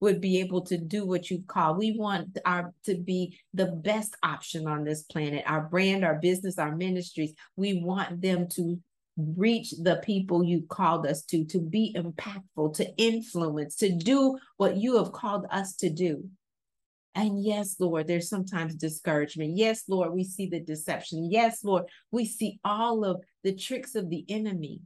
would 0.03 0.19
be 0.19 0.41
able 0.41 0.61
to 0.61 0.77
do 0.77 1.05
what 1.05 1.31
you 1.31 1.41
call. 1.47 1.75
We 1.75 1.97
want 1.97 2.37
our 2.45 2.73
to 2.83 2.95
be 2.95 3.39
the 3.53 3.67
best 3.67 4.17
option 4.21 4.67
on 4.67 4.83
this 4.83 5.03
planet. 5.03 5.45
Our 5.47 5.61
brand, 5.61 6.03
our 6.03 6.15
business, 6.15 6.59
our 6.59 6.75
ministries. 6.75 7.33
We 7.55 7.81
want 7.81 8.21
them 8.21 8.49
to 8.49 8.79
reach 9.15 9.71
the 9.71 10.01
people 10.03 10.43
you 10.43 10.65
called 10.67 11.07
us 11.07 11.23
to, 11.23 11.45
to 11.45 11.59
be 11.59 11.95
impactful, 11.97 12.75
to 12.75 12.93
influence, 12.97 13.77
to 13.77 13.95
do 13.95 14.37
what 14.57 14.75
you 14.75 14.97
have 14.97 15.13
called 15.13 15.45
us 15.49 15.77
to 15.77 15.89
do. 15.89 16.25
And 17.15 17.41
yes, 17.41 17.77
Lord, 17.79 18.05
there's 18.07 18.27
sometimes 18.27 18.75
discouragement. 18.75 19.55
Yes, 19.55 19.83
Lord, 19.87 20.11
we 20.11 20.25
see 20.25 20.47
the 20.47 20.59
deception. 20.59 21.31
Yes, 21.31 21.63
Lord, 21.63 21.85
we 22.11 22.25
see 22.25 22.59
all 22.65 23.05
of 23.05 23.23
the 23.45 23.55
tricks 23.55 23.95
of 23.95 24.09
the 24.09 24.25
enemy. 24.27 24.81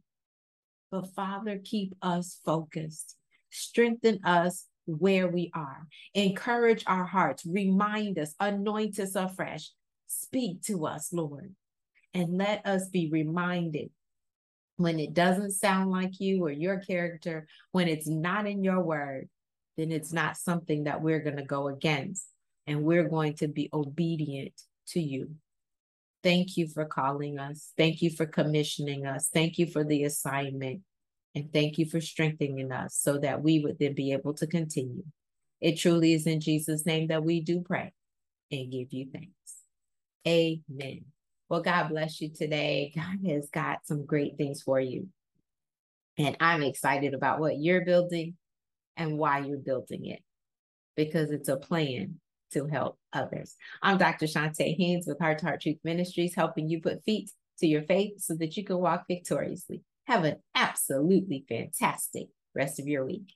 But 0.92 1.08
Father, 1.16 1.60
keep 1.64 1.96
us 2.04 2.40
focused. 2.46 3.16
Strengthen 3.50 4.20
us 4.24 4.68
where 4.88 5.28
we 5.28 5.52
are. 5.54 5.86
Encourage 6.14 6.84
our 6.88 7.06
hearts, 7.06 7.46
remind 7.46 8.18
us, 8.18 8.34
anoint 8.40 9.00
us 9.00 9.16
afresh. 9.16 9.70
Speak 10.08 10.62
to 10.64 10.88
us, 10.88 11.12
Lord, 11.12 11.54
and 12.14 12.38
let 12.38 12.66
us 12.66 12.88
be 12.88 13.10
reminded 13.12 13.90
when 14.78 15.00
it 15.00 15.14
doesn't 15.14 15.52
sound 15.52 15.92
like 15.92 16.20
you 16.20 16.46
or 16.46 16.52
your 16.52 16.80
character, 16.80 17.48
when 17.72 17.88
it's 17.88 18.08
not 18.08 18.48
in 18.48 18.64
your 18.64 18.82
word, 18.82 19.28
then 19.76 19.92
it's 19.92 20.14
not 20.14 20.38
something 20.38 20.86
that 20.86 21.02
we're 21.02 21.20
going 21.20 21.38
to 21.38 21.44
go 21.44 21.68
against, 21.68 22.26
and 22.68 22.84
we're 22.84 23.10
going 23.10 23.34
to 23.36 23.48
be 23.48 23.70
obedient 23.74 24.54
to 24.88 25.00
you. 25.02 25.32
Thank 26.24 26.58
you 26.58 26.68
for 26.68 26.86
calling 26.86 27.40
us. 27.40 27.72
Thank 27.78 28.02
you 28.02 28.10
for 28.10 28.26
commissioning 28.26 29.06
us. 29.06 29.30
Thank 29.34 29.58
you 29.58 29.68
for 29.68 29.84
the 29.84 30.04
assignment. 30.04 30.82
And 31.36 31.52
thank 31.54 31.78
you 31.78 31.86
for 31.86 32.02
strengthening 32.02 32.72
us 32.72 32.96
so 32.96 33.20
that 33.20 33.44
we 33.44 33.60
would 33.60 33.78
then 33.80 33.94
be 33.94 34.14
able 34.14 34.34
to 34.36 34.48
continue. 34.48 35.04
It 35.62 35.78
truly 35.78 36.14
is 36.14 36.28
in 36.28 36.40
Jesus' 36.40 36.86
name 36.86 37.08
that 37.08 37.24
we 37.24 37.42
do 37.42 37.62
pray 37.62 37.94
and 38.52 38.72
give 38.72 38.92
you 38.92 39.08
thanks. 39.12 39.32
Amen. 40.28 41.06
Well, 41.50 41.62
God 41.62 41.90
bless 41.90 42.20
you 42.22 42.30
today. 42.30 42.92
God 42.96 43.20
has 43.30 43.50
got 43.50 43.86
some 43.86 44.06
great 44.06 44.38
things 44.38 44.62
for 44.62 44.80
you. 44.80 45.08
And 46.18 46.36
I'm 46.40 46.64
excited 46.64 47.14
about 47.14 47.40
what 47.40 47.58
you're 47.58 47.86
building 47.86 48.36
and 48.96 49.18
why 49.18 49.40
you're 49.40 49.58
building 49.58 50.08
it 50.08 50.22
because 50.96 51.32
it's 51.32 51.50
a 51.50 51.58
plan 51.58 52.16
to 52.52 52.66
help 52.66 52.98
others. 53.14 53.56
I'm 53.82 53.98
Dr. 53.98 54.26
Shantae 54.26 54.78
Haynes 54.78 55.06
with 55.08 55.20
Heart 55.20 55.40
to 55.40 55.46
Heart 55.46 55.62
Truth 55.62 55.78
Ministries, 55.84 56.36
helping 56.36 56.68
you 56.68 56.82
put 56.82 57.04
feet 57.04 57.32
to 57.60 57.68
your 57.68 57.84
faith 57.84 58.20
so 58.20 58.36
that 58.36 58.58
you 58.58 58.64
can 58.64 58.78
walk 58.78 59.06
victoriously. 59.08 59.82
Have 60.08 60.24
an 60.24 60.38
absolutely 60.56 61.44
fantastic 61.50 62.30
rest 62.56 62.80
of 62.80 62.88
your 62.88 63.06
week. 63.06 63.34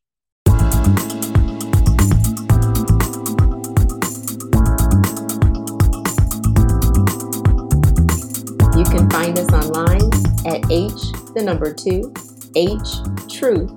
You 8.73 8.86
can 8.86 9.10
find 9.10 9.38
us 9.38 9.51
online 9.51 10.07
at 10.47 10.63
h 10.71 10.93
the 11.34 11.41
number 11.43 11.73
2 11.73 12.13
htruth.org. 12.55 13.71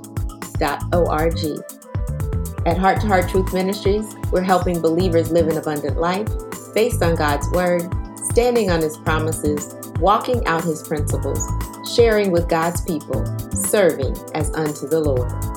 At 2.66 2.78
Heart 2.78 3.00
to 3.00 3.06
Heart 3.08 3.28
Truth 3.28 3.52
Ministries, 3.52 4.14
we're 4.30 4.40
helping 4.40 4.80
believers 4.80 5.32
live 5.32 5.48
an 5.48 5.56
abundant 5.56 5.96
life 5.96 6.28
based 6.74 7.02
on 7.02 7.16
God's 7.16 7.50
Word, 7.50 7.92
standing 8.30 8.70
on 8.70 8.80
His 8.80 8.96
promises, 8.98 9.74
walking 9.98 10.46
out 10.46 10.62
His 10.62 10.86
principles, 10.86 11.44
sharing 11.86 12.30
with 12.30 12.48
God's 12.48 12.80
people, 12.80 13.24
serving 13.52 14.16
as 14.34 14.52
unto 14.54 14.88
the 14.88 15.00
Lord. 15.00 15.53